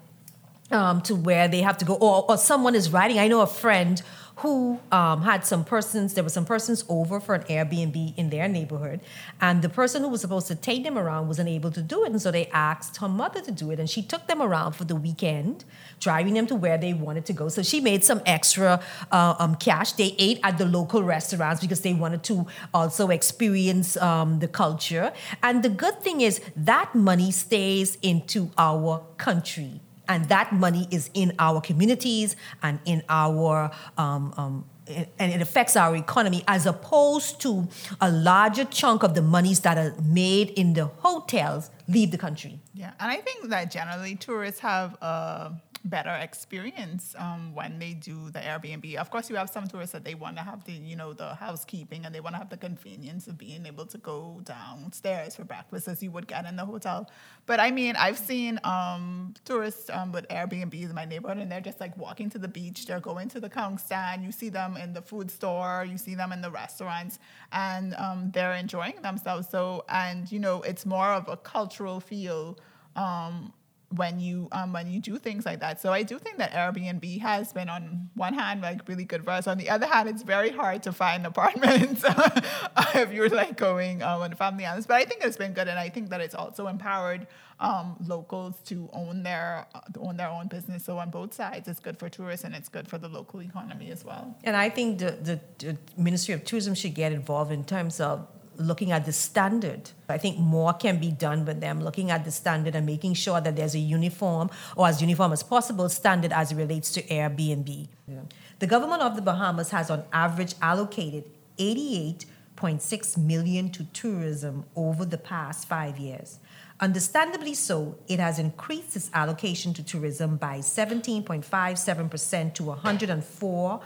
um, 0.75 1.01
to 1.03 1.15
where 1.15 1.49
they 1.49 1.63
have 1.63 1.79
to 1.79 1.85
go, 1.85 1.95
or, 1.95 2.31
or 2.31 2.37
someone 2.37 2.75
is 2.75 2.91
riding. 2.91 3.19
I 3.19 3.29
know 3.29 3.41
a 3.41 3.47
friend 3.47 4.03
who 4.39 4.81
um, 4.91 5.23
had 5.23 5.47
some 5.47 5.65
persons, 5.65 6.15
there 6.15 6.25
were 6.25 6.31
some 6.31 6.45
persons 6.45 6.85
over 6.89 7.21
for 7.21 7.37
an 7.37 7.45
Airbnb 7.45 8.15
in 8.17 8.31
their 8.31 8.49
neighborhood, 8.49 9.01
and 9.41 9.63
the 9.63 9.69
person 9.69 10.03
who 10.03 10.09
was 10.09 10.21
supposed 10.21 10.49
to 10.49 10.57
take 10.57 10.83
them 10.83 10.99
around 10.99 11.29
wasn't 11.29 11.49
able 11.49 11.71
to 11.71 11.81
do 11.81 12.03
it. 12.03 12.11
And 12.11 12.21
so 12.21 12.33
they 12.33 12.47
asked 12.49 12.97
her 12.97 13.09
mother 13.09 13.41
to 13.43 13.53
do 13.53 13.71
it, 13.71 13.79
and 13.79 13.89
she 13.89 14.03
took 14.03 14.27
them 14.27 14.43
around 14.43 14.73
for 14.73 14.85
the 14.85 14.97
weekend, 14.97 15.65
driving 16.01 16.35
them 16.35 16.49
to 16.49 16.57
where 16.57 16.77
they 16.77 16.93
wanted 16.93 17.27
to 17.27 17.33
go. 17.33 17.49
So 17.49 17.63
she 17.63 17.81
made 17.81 18.03
some 18.03 18.23
extra 18.27 18.81
uh, 19.13 19.37
um, 19.39 19.55
cash. 19.55 19.93
They 19.93 20.17
ate 20.19 20.41
at 20.43 20.59
the 20.59 20.67
local 20.67 21.05
restaurants 21.05 21.61
because 21.61 21.83
they 21.83 21.95
wanted 21.95 22.25
to 22.25 22.47
also 22.73 23.11
experience 23.11 23.97
um, 23.99 24.41
the 24.41 24.49
culture. 24.49 25.13
And 25.45 25.63
the 25.63 25.69
good 25.69 26.01
thing 26.03 26.23
is 26.23 26.41
that 26.57 26.93
money 26.97 27.31
stays 27.31 27.99
into 28.03 28.51
our 28.59 29.05
country 29.17 29.81
and 30.09 30.29
that 30.29 30.53
money 30.53 30.87
is 30.91 31.11
in 31.15 31.33
our 31.39 31.61
communities 31.61 32.37
and 32.63 32.79
in 32.85 33.03
our 33.09 33.71
um, 33.97 34.35
um, 34.37 34.65
and 34.87 35.33
it 35.33 35.41
affects 35.41 35.77
our 35.77 35.97
economy 35.97 36.45
as 36.47 36.67
opposed 36.67 37.41
to 37.41 37.67
a 38.01 38.11
larger 38.11 38.65
chunk 38.65 39.03
of 39.03 39.15
the 39.15 39.23
monies 39.23 39.61
that 39.61 39.79
are 39.79 39.95
made 40.03 40.51
in 40.51 40.75
the 40.75 40.85
hotels 40.85 41.71
leave 41.89 42.11
the 42.11 42.19
country. 42.19 42.61
Yeah, 42.75 42.93
and 42.99 43.11
I 43.11 43.17
think 43.19 43.49
that 43.51 43.71
generally 43.71 44.17
tourists 44.17 44.61
have 44.61 44.95
a 45.01 45.53
better 45.85 46.15
experience 46.15 47.15
um, 47.19 47.55
when 47.55 47.79
they 47.79 47.93
do 47.93 48.31
the 48.31 48.41
Airbnb. 48.41 48.97
Of 48.97 49.11
course, 49.11 49.29
you 49.31 49.37
have 49.37 49.51
some 49.51 49.69
tourists 49.69 49.93
that 49.93 50.03
they 50.03 50.15
want 50.15 50.37
to 50.39 50.43
have 50.43 50.65
the 50.65 50.73
you 50.73 50.97
know 50.97 51.13
the 51.13 51.35
housekeeping 51.35 52.05
and 52.05 52.13
they 52.15 52.21
want 52.21 52.35
to 52.35 52.39
have 52.39 52.49
the 52.49 52.57
convenience 52.57 53.29
of 53.29 53.39
being 53.39 53.65
able 53.67 53.87
to 53.87 53.99
go 53.99 54.41
downstairs 54.45 55.37
for 55.37 55.45
breakfast 55.45 55.87
as 55.87 56.03
you 56.03 56.11
would 56.11 56.27
get 56.27 56.47
in 56.47 56.57
the 56.57 56.65
hotel. 56.65 57.09
But 57.47 57.61
I 57.61 57.71
mean, 57.71 57.95
I've 57.97 58.19
seen 58.19 58.59
um, 58.65 59.35
tourists 59.45 59.89
um, 59.91 60.11
with 60.11 60.27
Airbnbs 60.29 60.89
in 60.89 60.95
my 60.95 61.05
neighborhood, 61.05 61.39
and 61.39 61.53
they're 61.53 61.61
just 61.61 61.79
like 61.81 61.97
walking 61.97 62.29
to 62.31 62.39
the 62.39 62.49
beach. 62.49 62.87
They're 62.87 62.99
going 62.99 63.29
to 63.29 63.41
the 63.41 63.51
conch 63.51 63.81
stand. 63.81 64.25
You 64.25 64.33
see 64.33 64.49
them 64.49 64.77
in 64.77 64.95
the 64.95 65.03
food 65.03 65.31
store. 65.31 65.87
You 65.89 65.99
see 65.99 66.17
them 66.17 66.33
in 66.33 66.41
the 66.41 66.51
restaurants, 66.51 67.21
and 67.53 67.95
um, 67.97 68.31
they're 68.33 68.55
enjoying 68.55 69.01
themselves. 69.03 69.49
So, 69.49 69.85
and 69.89 70.31
you 70.33 70.41
know, 70.41 70.63
it's 70.63 70.85
more 70.87 71.13
of 71.13 71.29
a 71.29 71.37
cultural 71.37 72.01
feel 72.01 72.59
um, 72.97 73.53
when 73.97 74.19
you 74.19 74.49
um, 74.53 74.73
when 74.73 74.91
you 74.91 75.01
do 75.01 75.19
things 75.19 75.47
like 75.47 75.61
that. 75.61 75.81
So 75.81 75.93
I 75.93 76.03
do 76.03 76.19
think 76.19 76.39
that 76.39 76.53
Airbnb 76.53 77.21
has 77.21 77.53
been 77.53 77.69
on 77.69 78.11
one 78.15 78.35
hand 78.35 78.63
like 78.63 78.87
really 78.89 79.05
good 79.05 79.25
for 79.25 79.31
us. 79.31 79.47
On 79.47 79.59
the 79.59 79.71
other 79.71 79.87
hand, 79.87 80.09
it's 80.09 80.23
very 80.23 80.51
hard 80.51 80.83
to 80.85 80.93
find 80.93 81.27
apartments 81.33 82.05
if 82.95 83.13
you're 83.13 83.29
like 83.29 83.57
going 83.57 84.03
um, 84.03 84.23
on 84.23 84.35
family 84.35 84.67
islands. 84.67 84.87
But 84.87 84.97
I 84.97 85.05
think 85.05 85.25
it's 85.25 85.37
been 85.37 85.53
good, 85.53 85.69
and 85.69 85.79
I 85.79 85.89
think 85.89 86.11
that 86.11 86.21
it's 86.21 86.35
also 86.35 86.67
empowered 86.67 87.27
um, 87.61 87.97
locals 88.07 88.57
to 88.65 88.89
own 88.93 89.23
their 89.23 89.67
uh, 89.75 89.81
own 89.99 90.17
their 90.17 90.29
own 90.29 90.49
business. 90.49 90.85
So 90.85 90.99
on 90.99 91.11
both 91.11 91.33
sides, 91.35 91.69
it's 91.69 91.81
good 91.81 91.99
for 91.99 92.09
tourists 92.09 92.45
and 92.45 92.55
it's 92.55 92.69
good 92.69 92.89
for 92.89 92.99
the 92.99 93.09
local 93.09 93.43
economy 93.43 93.91
as 93.91 94.05
well. 94.05 94.37
And 94.45 94.57
I 94.57 94.69
think 94.69 94.99
the, 94.99 95.13
the, 95.13 95.41
the 95.59 95.79
Ministry 95.97 96.35
of 96.35 96.45
Tourism 96.45 96.75
should 96.75 96.95
get 96.95 97.13
involved 97.13 97.53
in 97.53 97.65
terms 97.65 98.01
of 98.01 98.27
looking 98.57 98.93
at 98.93 99.05
the 99.05 99.13
standard. 99.13 99.91
I 100.09 100.19
think 100.19 100.39
more 100.39 100.73
can 100.73 100.99
be 100.99 101.11
done 101.11 101.45
with 101.45 101.61
them, 101.61 101.83
looking 101.83 102.11
at 102.11 102.25
the 102.25 102.31
standard 102.31 102.75
and 102.75 102.87
making 102.87 103.15
sure 103.15 103.41
that 103.41 103.57
there's 103.57 103.75
a 103.75 103.79
uniform 103.79 104.51
or 104.77 104.89
as 104.89 105.01
uniform 105.01 105.33
as 105.33 105.43
possible 105.43 105.89
standard 105.89 106.33
as 106.33 106.53
it 106.53 106.57
relates 106.57 106.93
to 106.93 107.03
Airbnb. 107.03 107.89
Yeah. 108.07 108.21
The 108.59 108.67
government 108.67 109.03
of 109.03 109.17
the 109.17 109.23
Bahamas 109.23 109.71
has 109.71 109.91
on 109.91 110.05
average 110.13 110.55
allocated 110.63 111.25
88.6 111.59 113.17
million 113.19 113.71
to 113.71 113.85
tourism 113.93 114.65
over 114.77 115.05
the 115.05 115.19
past 115.19 115.69
5 115.69 115.99
years. 115.99 116.39
Understandably 116.81 117.55
so, 117.55 117.97
it 118.09 118.19
has 118.19 118.39
increased 118.39 118.97
its 118.97 119.09
allocation 119.15 119.73
to 119.75 119.83
tourism 119.83 120.37
by 120.37 120.59
17.57% 120.59 122.55
to 122.55 122.63
104 122.65 123.81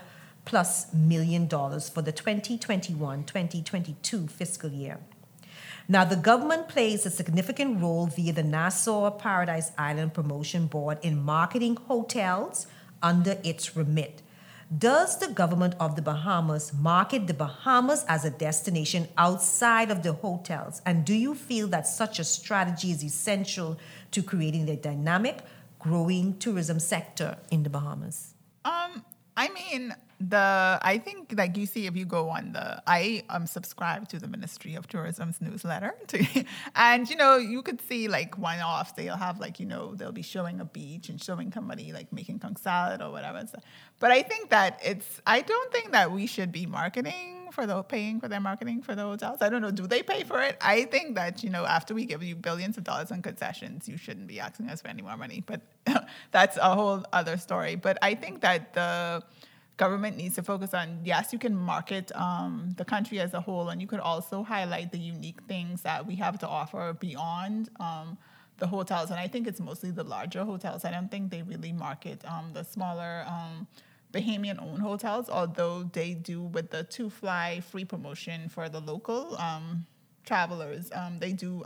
plus 0.49 0.93
million 0.95 1.47
dollars 1.47 1.89
for 1.91 2.01
the 2.01 2.13
2021-2022 2.13 4.31
fiscal 4.31 4.71
year. 4.71 4.99
Now, 5.87 6.07
the 6.07 6.17
government 6.17 6.69
plays 6.69 7.05
a 7.05 7.11
significant 7.11 7.83
role 7.83 8.07
via 8.07 8.33
the 8.33 8.43
Nassau 8.43 9.11
Paradise 9.11 9.73
Island 9.77 10.15
Promotion 10.15 10.67
Board 10.67 10.97
in 11.03 11.23
marketing 11.23 11.77
hotels 11.77 12.67
under 13.03 13.37
its 13.45 13.77
remit. 13.77 14.23
Does 14.77 15.19
the 15.19 15.29
government 15.29 15.75
of 15.79 15.95
the 15.97 16.03
Bahamas 16.03 16.73
market 16.73 17.27
the 17.27 17.35
Bahamas 17.35 18.07
as 18.09 18.25
a 18.25 18.31
destination 18.31 19.09
outside 19.19 19.91
of 19.91 20.03
the 20.03 20.15
hotels? 20.15 20.81
And 20.87 21.05
do 21.05 21.13
you 21.13 21.35
feel 21.35 21.69
that 21.69 21.87
such 21.87 22.19
a 22.19 22.25
strategy 22.25 22.91
is 22.91 23.05
essential 23.05 23.77
to 24.13 24.23
creating 24.23 24.65
the 24.65 24.77
dynamic, 24.77 25.41
growing 25.79 26.39
tourism 26.39 26.81
sector 26.81 27.37
in 27.51 27.65
the 27.65 27.71
Bahamas? 27.71 28.33
Um, 28.65 29.05
I 29.37 29.51
mean, 29.51 29.95
the 30.20 30.81
I 30.83 30.98
think 30.98 31.33
like 31.37 31.57
you 31.57 31.66
see 31.66 31.87
if 31.87 31.96
you 31.96 32.04
go 32.04 32.28
on 32.31 32.52
the 32.52 32.83
I 32.87 33.22
am 33.31 33.46
subscribed 33.46 34.11
to 34.11 34.18
the 34.18 34.26
Ministry 34.26 34.74
of 34.74 34.88
Tourism's 34.88 35.40
newsletter 35.40 35.94
to, 36.09 36.44
and 36.74 37.09
you 37.09 37.16
know 37.16 37.37
you 37.37 37.62
could 37.62 37.81
see 37.81 38.09
like 38.09 38.37
one 38.37 38.59
off 38.59 38.96
they'll 38.96 39.16
have 39.16 39.38
like 39.38 39.61
you 39.61 39.66
know 39.66 39.94
they'll 39.94 40.11
be 40.11 40.22
showing 40.22 40.61
a 40.61 40.64
beach 40.64 41.09
and 41.09 41.22
showing 41.22 41.52
somebody 41.52 41.92
like 41.92 42.12
making 42.12 42.40
conch 42.40 42.59
salad 42.59 43.00
or 43.00 43.12
whatever. 43.12 43.44
But 44.00 44.11
I 44.11 44.22
think 44.22 44.50
that 44.50 44.81
it's 44.85 45.20
I 45.26 45.40
don't 45.40 45.72
think 45.72 45.92
that 45.92 46.11
we 46.11 46.26
should 46.26 46.50
be 46.50 46.66
marketing 46.66 47.50
for 47.52 47.66
the 47.66 47.83
paying 47.85 48.20
for 48.20 48.26
their 48.26 48.40
marketing 48.40 48.83
for 48.83 48.96
the 48.96 49.02
hotels. 49.02 49.38
I 49.40 49.48
don't 49.48 49.62
know 49.62 49.70
do 49.70 49.87
they 49.87 50.02
pay 50.02 50.24
for 50.24 50.42
it? 50.42 50.57
I 50.61 50.85
think 50.85 51.14
that 51.14 51.44
you 51.44 51.50
know 51.50 51.64
after 51.64 51.94
we 51.94 52.04
give 52.07 52.24
you 52.24 52.35
billions 52.35 52.76
of 52.76 52.83
dollars 52.83 53.12
on 53.12 53.22
concessions 53.22 53.88
you 53.88 53.96
shouldn't 53.96 54.26
be 54.26 54.40
asking 54.40 54.68
us 54.68 54.83
for 54.83 54.88
any 54.88 55.02
more 55.02 55.16
money. 55.16 55.44
But 55.46 55.61
that's 56.33 56.57
a 56.57 56.74
whole 56.74 57.04
other 57.12 57.37
story. 57.37 57.76
But 57.76 57.98
I 58.02 58.16
think 58.16 58.40
that 58.40 58.74
the 58.74 59.22
government 59.79 60.17
needs 60.17 60.35
to 60.35 60.43
focus 60.43 60.75
on 60.75 61.01
yes 61.05 61.33
you 61.33 61.38
can 61.38 61.57
market 61.57 62.14
um, 62.14 62.75
the 62.77 62.85
country 62.85 63.19
as 63.21 63.33
a 63.33 63.41
whole 63.41 63.69
and 63.71 63.81
you 63.81 63.87
could 63.87 64.01
also 64.01 64.43
highlight 64.43 64.93
the 64.93 64.99
unique 64.99 65.41
things 65.45 65.83
that 65.83 66.05
we 66.05 66.17
have 66.17 66.38
to 66.38 66.47
offer 66.47 66.95
beyond 67.01 67.71
um, 67.81 68.19
the 68.59 68.67
hotels. 68.67 69.11
And 69.11 69.19
i 69.19 69.29
think 69.29 69.47
it's 69.47 69.61
mostly 69.61 69.91
the 69.91 70.05
larger 70.05 70.45
hotels. 70.45 70.85
I 70.85 70.91
don't 70.91 71.11
think 71.11 71.31
they 71.31 71.43
really 71.43 71.73
market 71.73 72.23
um, 72.27 72.51
the 72.53 72.64
smaller 72.64 73.25
um, 73.27 73.69
bahamian 74.12 74.61
owned 74.61 74.83
hotels 74.83 75.31
although 75.31 75.85
they 75.85 76.12
do 76.12 76.43
with 76.43 76.71
the 76.71 76.83
two 76.83 77.09
fly 77.09 77.61
free 77.61 77.85
promotion 77.85 78.49
for 78.49 78.69
the 78.69 78.81
local 78.81 79.37
um, 79.38 79.87
travelers. 80.25 80.91
Um, 80.93 81.21
they 81.21 81.33
do 81.33 81.62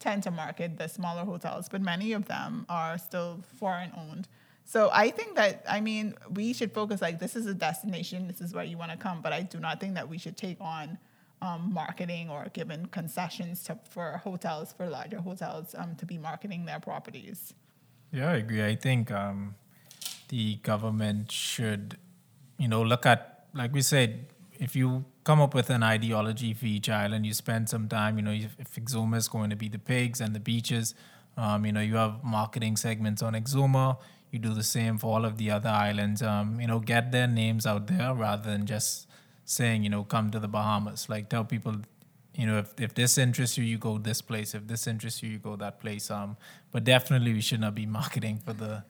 tend 0.00 0.22
to 0.24 0.30
market 0.30 0.78
the 0.78 0.88
smaller 0.88 1.24
hotels 1.24 1.68
but 1.68 1.82
many 1.82 2.14
of 2.14 2.24
them 2.24 2.64
are 2.70 2.96
still 2.96 3.44
foreign 3.58 3.92
owned 3.94 4.26
so 4.64 4.90
I 4.92 5.10
think 5.10 5.36
that 5.36 5.64
I 5.68 5.80
mean 5.80 6.14
we 6.30 6.52
should 6.52 6.72
focus 6.72 7.02
like 7.02 7.18
this 7.18 7.36
is 7.36 7.46
a 7.46 7.54
destination, 7.54 8.26
this 8.26 8.40
is 8.40 8.54
where 8.54 8.64
you 8.64 8.78
want 8.78 8.90
to 8.92 8.96
come, 8.96 9.20
but 9.22 9.32
I 9.32 9.42
do 9.42 9.58
not 9.58 9.80
think 9.80 9.94
that 9.94 10.08
we 10.08 10.18
should 10.18 10.36
take 10.36 10.60
on 10.60 10.98
um, 11.40 11.70
marketing 11.72 12.30
or 12.30 12.46
given 12.52 12.86
concessions 12.86 13.64
to, 13.64 13.78
for 13.90 14.20
hotels 14.24 14.72
for 14.72 14.88
larger 14.88 15.20
hotels 15.20 15.74
um, 15.76 15.96
to 15.96 16.06
be 16.06 16.16
marketing 16.16 16.64
their 16.66 16.78
properties. 16.78 17.52
Yeah, 18.12 18.30
I 18.30 18.36
agree. 18.36 18.64
I 18.64 18.76
think 18.76 19.10
um, 19.10 19.56
the 20.28 20.56
government 20.56 21.32
should, 21.32 21.98
you 22.58 22.68
know, 22.68 22.82
look 22.82 23.06
at 23.06 23.46
like 23.54 23.72
we 23.72 23.82
said, 23.82 24.26
if 24.58 24.76
you 24.76 25.04
come 25.24 25.40
up 25.40 25.54
with 25.54 25.70
an 25.70 25.82
ideology 25.82 26.54
for 26.54 26.66
each 26.66 26.88
island, 26.88 27.26
you 27.26 27.34
spend 27.34 27.68
some 27.68 27.88
time. 27.88 28.16
You 28.16 28.22
know, 28.22 28.32
if, 28.32 28.56
if 28.58 28.74
Exuma 28.74 29.16
is 29.16 29.28
going 29.28 29.50
to 29.50 29.56
be 29.56 29.68
the 29.68 29.78
pigs 29.78 30.20
and 30.20 30.34
the 30.34 30.40
beaches, 30.40 30.94
um, 31.36 31.66
you 31.66 31.72
know, 31.72 31.80
you 31.80 31.96
have 31.96 32.22
marketing 32.22 32.76
segments 32.76 33.22
on 33.22 33.34
Exuma 33.34 33.98
you 34.32 34.38
do 34.38 34.54
the 34.54 34.64
same 34.64 34.96
for 34.98 35.14
all 35.14 35.24
of 35.26 35.36
the 35.36 35.50
other 35.50 35.68
islands. 35.68 36.22
Um, 36.22 36.58
you 36.58 36.66
know, 36.66 36.80
get 36.80 37.12
their 37.12 37.28
names 37.28 37.66
out 37.66 37.86
there 37.86 38.14
rather 38.14 38.50
than 38.50 38.66
just 38.66 39.06
saying, 39.44 39.84
you 39.84 39.90
know, 39.90 40.04
come 40.04 40.30
to 40.30 40.40
the 40.40 40.48
Bahamas. 40.48 41.08
Like 41.08 41.28
tell 41.28 41.44
people, 41.44 41.76
you 42.34 42.46
know, 42.46 42.58
if, 42.58 42.80
if 42.80 42.94
this 42.94 43.18
interests 43.18 43.58
you, 43.58 43.64
you 43.64 43.76
go 43.76 43.98
this 43.98 44.22
place. 44.22 44.54
If 44.54 44.66
this 44.66 44.86
interests 44.86 45.22
you, 45.22 45.28
you 45.28 45.38
go 45.38 45.54
that 45.56 45.80
place. 45.80 46.10
Um, 46.10 46.38
but 46.70 46.82
definitely 46.82 47.34
we 47.34 47.42
should 47.42 47.60
not 47.60 47.74
be 47.74 47.86
marketing 48.00 48.40
for 48.44 48.54
the 48.54 48.82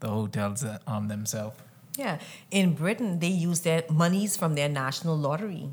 the 0.00 0.08
hotels 0.08 0.64
uh, 0.64 0.78
um 0.86 1.08
themselves. 1.08 1.56
Yeah, 1.96 2.18
in 2.50 2.74
Britain 2.74 3.18
they 3.18 3.28
use 3.28 3.60
their 3.60 3.82
monies 3.90 4.36
from 4.36 4.54
their 4.54 4.68
national 4.68 5.16
lottery 5.16 5.70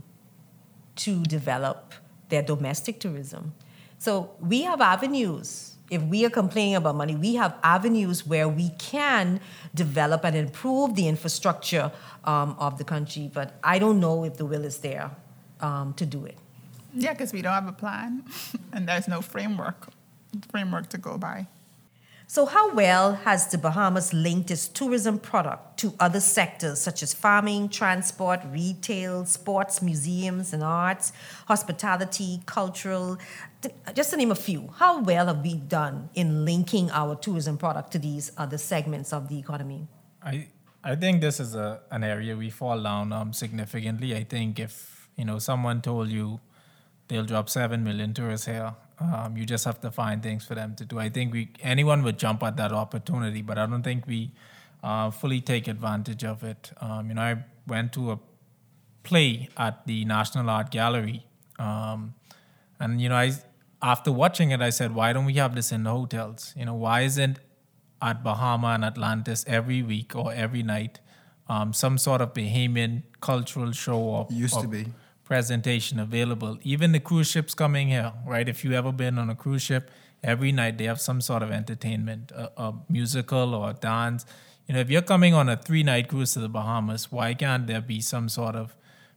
to 0.97 1.23
develop 1.23 1.93
their 2.29 2.41
domestic 2.41 2.99
tourism. 2.99 3.53
So 3.99 4.31
we 4.39 4.63
have 4.63 4.81
avenues 4.81 5.70
If 5.91 6.01
we 6.03 6.25
are 6.25 6.29
complaining 6.29 6.75
about 6.75 6.95
money, 6.95 7.15
we 7.15 7.35
have 7.35 7.53
avenues 7.63 8.25
where 8.25 8.47
we 8.47 8.69
can 8.79 9.41
develop 9.75 10.23
and 10.23 10.35
improve 10.35 10.95
the 10.95 11.07
infrastructure 11.07 11.91
um, 12.23 12.55
of 12.57 12.77
the 12.77 12.85
country. 12.85 13.29
But 13.31 13.59
I 13.63 13.77
don't 13.77 13.99
know 13.99 14.23
if 14.23 14.37
the 14.37 14.45
will 14.45 14.63
is 14.63 14.77
there 14.79 15.11
um, 15.59 15.93
to 15.95 16.05
do 16.05 16.25
it. 16.25 16.37
Yeah, 16.95 17.11
because 17.11 17.33
we 17.33 17.41
don't 17.41 17.53
have 17.53 17.67
a 17.67 17.73
plan 17.73 18.23
and 18.73 18.87
there's 18.87 19.07
no 19.07 19.21
framework 19.21 19.89
framework 20.49 20.87
to 20.89 20.97
go 20.97 21.17
by. 21.17 21.47
So, 22.33 22.45
how 22.45 22.73
well 22.73 23.15
has 23.25 23.47
the 23.47 23.57
Bahamas 23.57 24.13
linked 24.13 24.51
its 24.51 24.69
tourism 24.69 25.19
product 25.19 25.77
to 25.79 25.93
other 25.99 26.21
sectors 26.21 26.79
such 26.79 27.03
as 27.03 27.13
farming, 27.13 27.67
transport, 27.67 28.39
retail, 28.49 29.25
sports, 29.25 29.81
museums 29.81 30.53
and 30.53 30.63
arts, 30.63 31.11
hospitality, 31.47 32.41
cultural, 32.45 33.17
just 33.93 34.11
to 34.11 34.15
name 34.15 34.31
a 34.31 34.35
few? 34.35 34.69
How 34.77 35.01
well 35.01 35.27
have 35.27 35.43
we 35.43 35.55
done 35.55 36.09
in 36.13 36.45
linking 36.45 36.89
our 36.91 37.15
tourism 37.15 37.57
product 37.57 37.91
to 37.91 37.99
these 37.99 38.31
other 38.37 38.57
segments 38.57 39.11
of 39.11 39.27
the 39.27 39.37
economy? 39.37 39.89
I 40.23 40.47
I 40.85 40.95
think 40.95 41.19
this 41.19 41.41
is 41.41 41.53
a 41.53 41.81
an 41.91 42.05
area 42.05 42.37
we 42.37 42.49
fall 42.49 42.81
down 42.81 43.11
um, 43.11 43.33
significantly. 43.33 44.15
I 44.15 44.23
think 44.23 44.57
if 44.57 45.09
you 45.17 45.25
know 45.25 45.37
someone 45.37 45.81
told 45.81 46.07
you 46.07 46.39
they'll 47.09 47.25
drop 47.25 47.49
seven 47.49 47.83
million 47.83 48.13
tourists 48.13 48.45
here 48.45 48.73
um, 49.01 49.37
you 49.37 49.45
just 49.45 49.65
have 49.65 49.79
to 49.81 49.91
find 49.91 50.21
things 50.21 50.45
for 50.45 50.55
them 50.55 50.75
to 50.75 50.85
do. 50.85 50.99
I 50.99 51.09
think 51.09 51.33
we 51.33 51.49
anyone 51.61 52.03
would 52.03 52.17
jump 52.17 52.43
at 52.43 52.57
that 52.57 52.71
opportunity, 52.71 53.41
but 53.41 53.57
I 53.57 53.65
don't 53.65 53.83
think 53.83 54.07
we 54.07 54.31
uh, 54.83 55.11
fully 55.11 55.41
take 55.41 55.67
advantage 55.67 56.23
of 56.23 56.43
it. 56.43 56.71
Um, 56.79 57.09
you 57.09 57.15
know, 57.15 57.21
I 57.21 57.43
went 57.67 57.93
to 57.93 58.11
a 58.11 58.19
play 59.03 59.49
at 59.57 59.85
the 59.85 60.05
National 60.05 60.49
Art 60.49 60.71
Gallery, 60.71 61.25
um, 61.59 62.13
and 62.79 63.01
you 63.01 63.09
know, 63.09 63.15
I 63.15 63.33
after 63.81 64.11
watching 64.11 64.51
it, 64.51 64.61
I 64.61 64.69
said, 64.69 64.93
why 64.93 65.11
don't 65.13 65.25
we 65.25 65.33
have 65.35 65.55
this 65.55 65.71
in 65.71 65.83
the 65.83 65.91
hotels? 65.91 66.53
You 66.55 66.65
know, 66.65 66.75
why 66.75 67.01
isn't 67.01 67.39
at 68.01 68.23
Baha 68.23 68.57
Mar 68.57 68.75
and 68.75 68.85
Atlantis 68.85 69.43
every 69.47 69.81
week 69.81 70.15
or 70.15 70.33
every 70.33 70.63
night 70.63 70.99
um, 71.51 71.73
some 71.73 71.97
sort 71.97 72.21
of 72.21 72.33
Bahamian 72.33 73.03
cultural 73.19 73.71
show 73.71 73.97
or 73.97 74.27
used 74.29 74.55
or, 74.55 74.61
to 74.61 74.67
be 74.67 74.85
presentation 75.31 75.97
available. 75.97 76.57
Even 76.61 76.91
the 76.91 76.99
cruise 76.99 77.31
ships 77.31 77.53
coming 77.53 77.87
here, 77.87 78.11
right? 78.27 78.49
If 78.49 78.65
you 78.65 78.73
ever 78.73 78.91
been 78.91 79.17
on 79.17 79.29
a 79.29 79.35
cruise 79.43 79.61
ship, 79.61 79.89
every 80.21 80.51
night 80.51 80.77
they 80.77 80.83
have 80.83 80.99
some 80.99 81.21
sort 81.21 81.41
of 81.41 81.51
entertainment, 81.51 82.31
a, 82.31 82.51
a 82.61 82.73
musical 82.89 83.55
or 83.55 83.69
a 83.69 83.73
dance. 83.73 84.25
You 84.67 84.73
know, 84.73 84.81
if 84.81 84.89
you're 84.89 85.01
coming 85.13 85.33
on 85.33 85.47
a 85.47 85.55
three 85.55 85.83
night 85.83 86.09
cruise 86.09 86.33
to 86.33 86.39
the 86.41 86.49
Bahamas, 86.49 87.13
why 87.13 87.33
can't 87.33 87.65
there 87.65 87.79
be 87.79 88.01
some 88.01 88.27
sort 88.27 88.57
of 88.57 88.75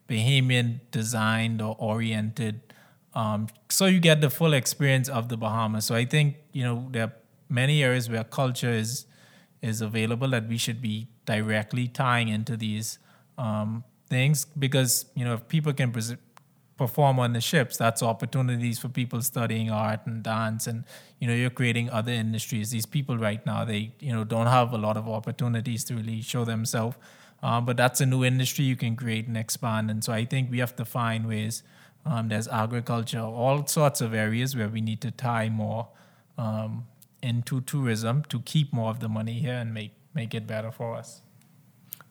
Bahamian 0.08 0.78
designed 0.92 1.60
or 1.60 1.74
oriented? 1.80 2.60
Um, 3.12 3.48
so 3.68 3.86
you 3.86 3.98
get 3.98 4.20
the 4.20 4.30
full 4.30 4.54
experience 4.54 5.08
of 5.08 5.28
the 5.30 5.36
Bahamas. 5.36 5.84
So 5.84 5.96
I 5.96 6.04
think 6.04 6.36
you 6.52 6.62
know 6.62 6.86
there 6.92 7.04
are 7.08 7.14
many 7.48 7.82
areas 7.82 8.08
where 8.08 8.22
culture 8.22 8.70
is 8.70 9.06
is 9.62 9.80
available 9.80 10.28
that 10.28 10.46
we 10.46 10.58
should 10.58 10.80
be 10.80 11.08
directly 11.24 11.88
tying 11.88 12.28
into 12.28 12.56
these 12.56 13.00
um, 13.36 13.82
things 14.16 14.46
because 14.66 14.92
you 15.18 15.24
know 15.26 15.34
if 15.38 15.42
people 15.54 15.72
can 15.80 15.90
pres- 15.96 16.16
perform 16.76 17.18
on 17.24 17.32
the 17.32 17.40
ships 17.40 17.76
that's 17.82 18.02
opportunities 18.02 18.78
for 18.82 18.88
people 19.00 19.20
studying 19.22 19.70
art 19.70 20.00
and 20.06 20.22
dance 20.22 20.66
and 20.70 20.84
you 21.20 21.26
know 21.28 21.34
you're 21.40 21.56
creating 21.60 21.90
other 21.98 22.12
industries. 22.12 22.70
These 22.76 22.88
people 22.96 23.16
right 23.28 23.44
now 23.52 23.60
they 23.72 23.82
you 24.06 24.12
know 24.14 24.24
don't 24.34 24.50
have 24.58 24.72
a 24.78 24.80
lot 24.86 24.96
of 25.02 25.08
opportunities 25.18 25.84
to 25.84 25.94
really 26.00 26.20
show 26.32 26.44
themselves. 26.54 26.96
Um, 27.42 27.66
but 27.68 27.76
that's 27.76 28.00
a 28.00 28.06
new 28.06 28.24
industry 28.24 28.64
you 28.64 28.76
can 28.84 28.96
create 28.96 29.26
and 29.30 29.36
expand. 29.36 29.90
And 29.92 30.02
so 30.06 30.12
i 30.20 30.24
think 30.32 30.50
we 30.54 30.60
have 30.64 30.74
to 30.82 30.86
find 30.98 31.28
ways 31.34 31.62
um, 32.06 32.28
there's 32.28 32.48
agriculture 32.48 33.26
all 33.42 33.66
sorts 33.66 34.00
of 34.06 34.14
areas 34.26 34.56
where 34.58 34.70
we 34.76 34.80
need 34.90 35.00
to 35.06 35.10
tie 35.10 35.48
more 35.64 35.88
um, 36.44 36.86
into 37.22 37.60
tourism 37.72 38.24
to 38.32 38.40
keep 38.52 38.72
more 38.80 38.90
of 38.94 39.00
the 39.04 39.10
money 39.18 39.38
here 39.46 39.58
and 39.64 39.72
make 39.80 39.92
make 40.14 40.34
it 40.40 40.46
better 40.54 40.72
for 40.80 40.94
us 41.02 41.23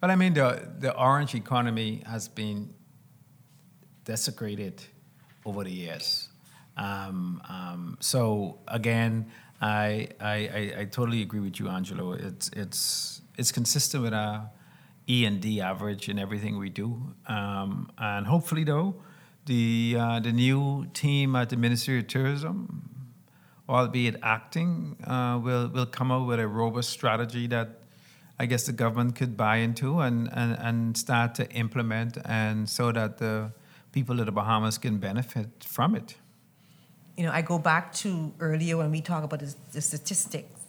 but 0.03 0.11
I 0.11 0.17
mean, 0.17 0.33
the, 0.33 0.67
the 0.79 0.93
orange 0.97 1.33
economy 1.33 2.03
has 2.05 2.27
been 2.27 2.73
desecrated 4.03 4.83
over 5.45 5.63
the 5.63 5.71
years. 5.71 6.27
Um, 6.75 7.41
um, 7.47 7.97
so 8.01 8.59
again, 8.67 9.31
I, 9.61 10.09
I, 10.19 10.73
I, 10.79 10.87
totally 10.91 11.21
agree 11.21 11.39
with 11.39 11.57
you, 11.57 11.69
Angelo. 11.69 12.11
It's, 12.11 12.49
it's, 12.49 13.21
it's 13.37 13.53
consistent 13.53 14.03
with 14.03 14.13
our 14.13 14.49
E 15.07 15.23
and 15.23 15.39
D 15.39 15.61
average 15.61 16.09
in 16.09 16.19
everything 16.19 16.57
we 16.59 16.67
do. 16.67 17.13
Um, 17.27 17.89
and 17.97 18.27
hopefully, 18.27 18.65
though, 18.65 18.95
the, 19.45 19.95
uh, 19.97 20.19
the 20.19 20.33
new 20.33 20.85
team 20.93 21.33
at 21.37 21.49
the 21.49 21.55
Ministry 21.55 21.99
of 21.99 22.07
Tourism, 22.07 23.07
albeit 23.69 24.17
acting, 24.21 24.97
uh, 25.07 25.39
will, 25.41 25.69
will 25.69 25.85
come 25.85 26.11
up 26.11 26.27
with 26.27 26.41
a 26.41 26.47
robust 26.49 26.89
strategy 26.89 27.47
that 27.47 27.82
I 28.39 28.45
guess 28.45 28.65
the 28.65 28.73
government 28.73 29.15
could 29.15 29.37
buy 29.37 29.57
into 29.57 29.99
and, 29.99 30.29
and, 30.33 30.57
and 30.59 30.97
start 30.97 31.35
to 31.35 31.49
implement, 31.51 32.17
and 32.25 32.67
so 32.67 32.91
that 32.91 33.17
the 33.17 33.51
people 33.91 34.19
of 34.19 34.25
the 34.25 34.31
Bahamas 34.31 34.77
can 34.77 34.97
benefit 34.97 35.63
from 35.63 35.95
it. 35.95 36.15
You 37.15 37.25
know, 37.25 37.31
I 37.31 37.43
go 37.43 37.59
back 37.59 37.93
to 37.95 38.33
earlier 38.39 38.75
when 38.77 38.89
we 38.89 39.01
talk 39.01 39.23
about 39.23 39.39
the, 39.39 39.53
the 39.71 39.81
statistics. 39.81 40.59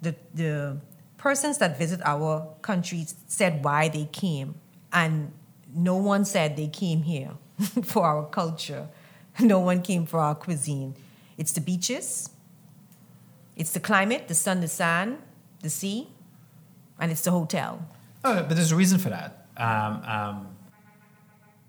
The, 0.00 0.14
the 0.34 0.78
persons 1.18 1.58
that 1.58 1.78
visit 1.78 2.00
our 2.04 2.48
country 2.62 3.06
said 3.26 3.62
why 3.62 3.88
they 3.88 4.06
came, 4.06 4.54
and 4.92 5.32
no 5.74 5.96
one 5.96 6.24
said 6.24 6.56
they 6.56 6.68
came 6.68 7.02
here 7.02 7.32
for 7.84 8.04
our 8.06 8.24
culture. 8.24 8.88
No 9.38 9.60
one 9.60 9.82
came 9.82 10.06
for 10.06 10.20
our 10.20 10.34
cuisine. 10.34 10.94
It's 11.36 11.52
the 11.52 11.60
beaches, 11.60 12.30
it's 13.54 13.72
the 13.72 13.80
climate, 13.80 14.28
the 14.28 14.34
sun, 14.34 14.60
the 14.60 14.68
sand, 14.68 15.18
the 15.66 15.70
sea, 15.70 16.08
and 17.00 17.10
it's 17.10 17.22
the 17.22 17.32
hotel. 17.32 17.84
Oh, 18.24 18.42
but 18.42 18.54
there's 18.56 18.72
a 18.72 18.76
reason 18.76 18.98
for 18.98 19.10
that. 19.10 19.46
Um, 19.56 20.02
um, 20.04 20.56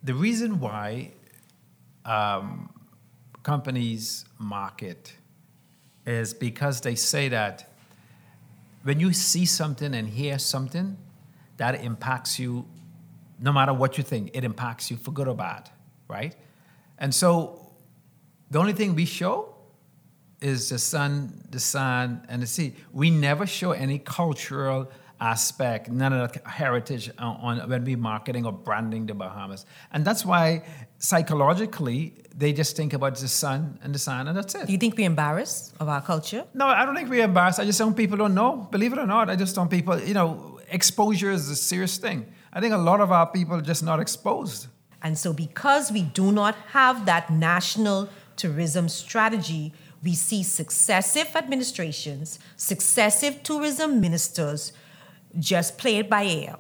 the 0.03 0.13
reason 0.13 0.59
why 0.59 1.13
um, 2.05 2.69
companies 3.41 4.25
market 4.37 5.15
is 6.05 6.33
because 6.33 6.81
they 6.81 6.95
say 6.95 7.29
that 7.29 7.69
when 8.83 8.99
you 8.99 9.11
see 9.13 9.45
something 9.45 9.93
and 9.93 10.07
hear 10.07 10.37
something, 10.37 10.97
that 11.57 11.83
impacts 11.83 12.37
you 12.37 12.65
no 13.39 13.51
matter 13.51 13.73
what 13.73 13.97
you 13.97 14.03
think, 14.03 14.31
it 14.33 14.43
impacts 14.43 14.89
you 14.89 14.97
for 14.97 15.11
good 15.11 15.27
or 15.27 15.35
bad, 15.35 15.69
right? 16.07 16.35
And 16.97 17.13
so 17.13 17.71
the 18.49 18.59
only 18.59 18.73
thing 18.73 18.95
we 18.95 19.05
show 19.05 19.53
is 20.41 20.69
the 20.69 20.79
sun, 20.79 21.33
the 21.49 21.59
sun, 21.59 22.25
and 22.29 22.41
the 22.41 22.47
sea. 22.47 22.75
We 22.91 23.09
never 23.09 23.45
show 23.45 23.71
any 23.71 23.99
cultural 23.99 24.91
aspect, 25.19 25.89
none 25.89 26.13
of 26.13 26.31
that 26.31 26.45
heritage 26.45 27.09
on, 27.17 27.59
on 27.61 27.69
when 27.69 27.83
we're 27.83 27.97
marketing 27.97 28.45
or 28.45 28.51
branding 28.51 29.05
the 29.05 29.13
Bahamas. 29.13 29.65
And 29.91 30.05
that's 30.05 30.23
why 30.23 30.63
psychologically 30.99 32.13
they 32.35 32.53
just 32.53 32.75
think 32.75 32.93
about 32.93 33.15
the 33.15 33.27
sun 33.27 33.79
and 33.81 33.93
the 33.95 33.99
sun 33.99 34.27
and 34.27 34.37
that's 34.37 34.53
it. 34.53 34.67
Do 34.67 34.73
you 34.73 34.77
think 34.77 34.95
we're 34.95 35.07
embarrassed 35.07 35.73
of 35.79 35.89
our 35.89 36.01
culture? 36.01 36.45
No, 36.53 36.67
I 36.67 36.85
don't 36.85 36.95
think 36.95 37.09
we're 37.09 37.23
embarrassed. 37.23 37.59
I 37.59 37.65
just 37.65 37.79
don't 37.79 37.95
people 37.95 38.17
don't 38.17 38.35
know. 38.35 38.67
Believe 38.71 38.93
it 38.93 38.99
or 38.99 39.07
not, 39.07 39.29
I 39.29 39.35
just 39.35 39.55
don't 39.55 39.69
people, 39.69 39.99
you 39.99 40.13
know, 40.13 40.59
exposure 40.69 41.31
is 41.31 41.49
a 41.49 41.55
serious 41.55 41.97
thing. 41.97 42.31
I 42.53 42.59
think 42.59 42.73
a 42.73 42.77
lot 42.77 43.01
of 43.01 43.11
our 43.11 43.27
people 43.27 43.55
are 43.55 43.61
just 43.61 43.83
not 43.83 43.99
exposed. 43.99 44.67
And 45.01 45.17
so 45.17 45.33
because 45.33 45.91
we 45.91 46.03
do 46.03 46.31
not 46.31 46.55
have 46.69 47.05
that 47.05 47.29
national 47.29 48.09
tourism 48.35 48.87
strategy, 48.87 49.73
we 50.07 50.13
see 50.13 50.41
successive 50.41 51.35
administrations, 51.35 52.39
successive 52.55 53.43
tourism 53.43 53.99
ministers 53.99 54.71
just 55.37 55.77
play 55.77 55.97
it 55.97 56.09
by 56.09 56.23
ear. 56.23 56.55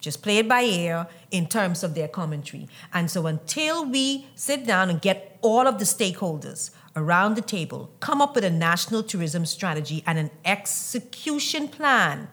Just 0.00 0.24
play 0.24 0.38
it 0.38 0.48
by 0.48 0.62
ear 0.62 1.06
in 1.30 1.46
terms 1.46 1.84
of 1.84 1.94
their 1.94 2.08
commentary. 2.08 2.66
And 2.92 3.08
so 3.08 3.28
until 3.28 3.88
we 3.88 4.26
sit 4.34 4.66
down 4.66 4.90
and 4.90 5.00
get 5.00 5.38
all 5.40 5.68
of 5.68 5.78
the 5.78 5.84
stakeholders 5.84 6.72
around 6.96 7.36
the 7.36 7.42
table, 7.42 7.92
come 8.00 8.20
up 8.20 8.34
with 8.34 8.42
a 8.42 8.50
national 8.50 9.04
tourism 9.04 9.46
strategy 9.46 10.02
and 10.04 10.18
an 10.18 10.32
execution 10.44 11.68
plan 11.68 12.26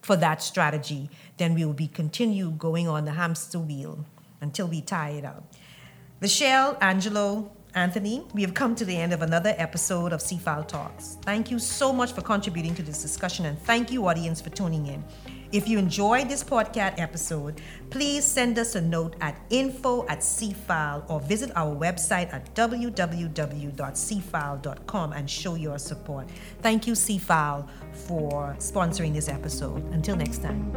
for 0.00 0.16
that 0.16 0.42
strategy, 0.42 1.10
then 1.36 1.52
we 1.52 1.66
will 1.66 1.74
be 1.74 1.88
continue 1.88 2.50
going 2.52 2.88
on 2.88 3.04
the 3.04 3.12
hamster 3.12 3.58
wheel 3.58 4.06
until 4.40 4.68
we 4.68 4.80
tie 4.80 5.10
it 5.10 5.24
up. 5.26 5.52
Lachelle, 6.22 6.78
Angelo, 6.80 7.52
Anthony, 7.74 8.24
we 8.34 8.42
have 8.42 8.54
come 8.54 8.76
to 8.76 8.84
the 8.84 8.96
end 8.96 9.12
of 9.12 9.22
another 9.22 9.54
episode 9.58 10.12
of 10.12 10.20
CFAL 10.20 10.68
Talks. 10.68 11.18
Thank 11.22 11.50
you 11.50 11.58
so 11.58 11.92
much 11.92 12.12
for 12.12 12.20
contributing 12.20 12.72
to 12.76 12.82
this 12.82 13.02
discussion, 13.02 13.46
and 13.46 13.58
thank 13.58 13.90
you, 13.90 14.06
audience, 14.06 14.40
for 14.40 14.50
tuning 14.50 14.86
in. 14.86 15.02
If 15.50 15.68
you 15.68 15.78
enjoyed 15.78 16.28
this 16.28 16.44
podcast 16.44 16.98
episode, 16.98 17.60
please 17.90 18.24
send 18.24 18.58
us 18.58 18.74
a 18.74 18.80
note 18.80 19.14
at 19.20 19.40
info 19.50 20.06
at 20.08 20.18
CFAL 20.20 21.08
or 21.08 21.20
visit 21.20 21.50
our 21.54 21.74
website 21.74 22.32
at 22.32 22.52
www.cfal.com 22.54 22.92
and 25.12 25.30
show 25.30 25.54
your 25.54 25.78
support. 25.78 26.28
Thank 26.60 26.86
you, 26.86 26.94
CFAL, 26.94 27.68
for 27.92 28.56
sponsoring 28.58 29.12
this 29.14 29.28
episode. 29.28 29.84
Until 29.92 30.16
next 30.16 30.42
time. 30.42 30.72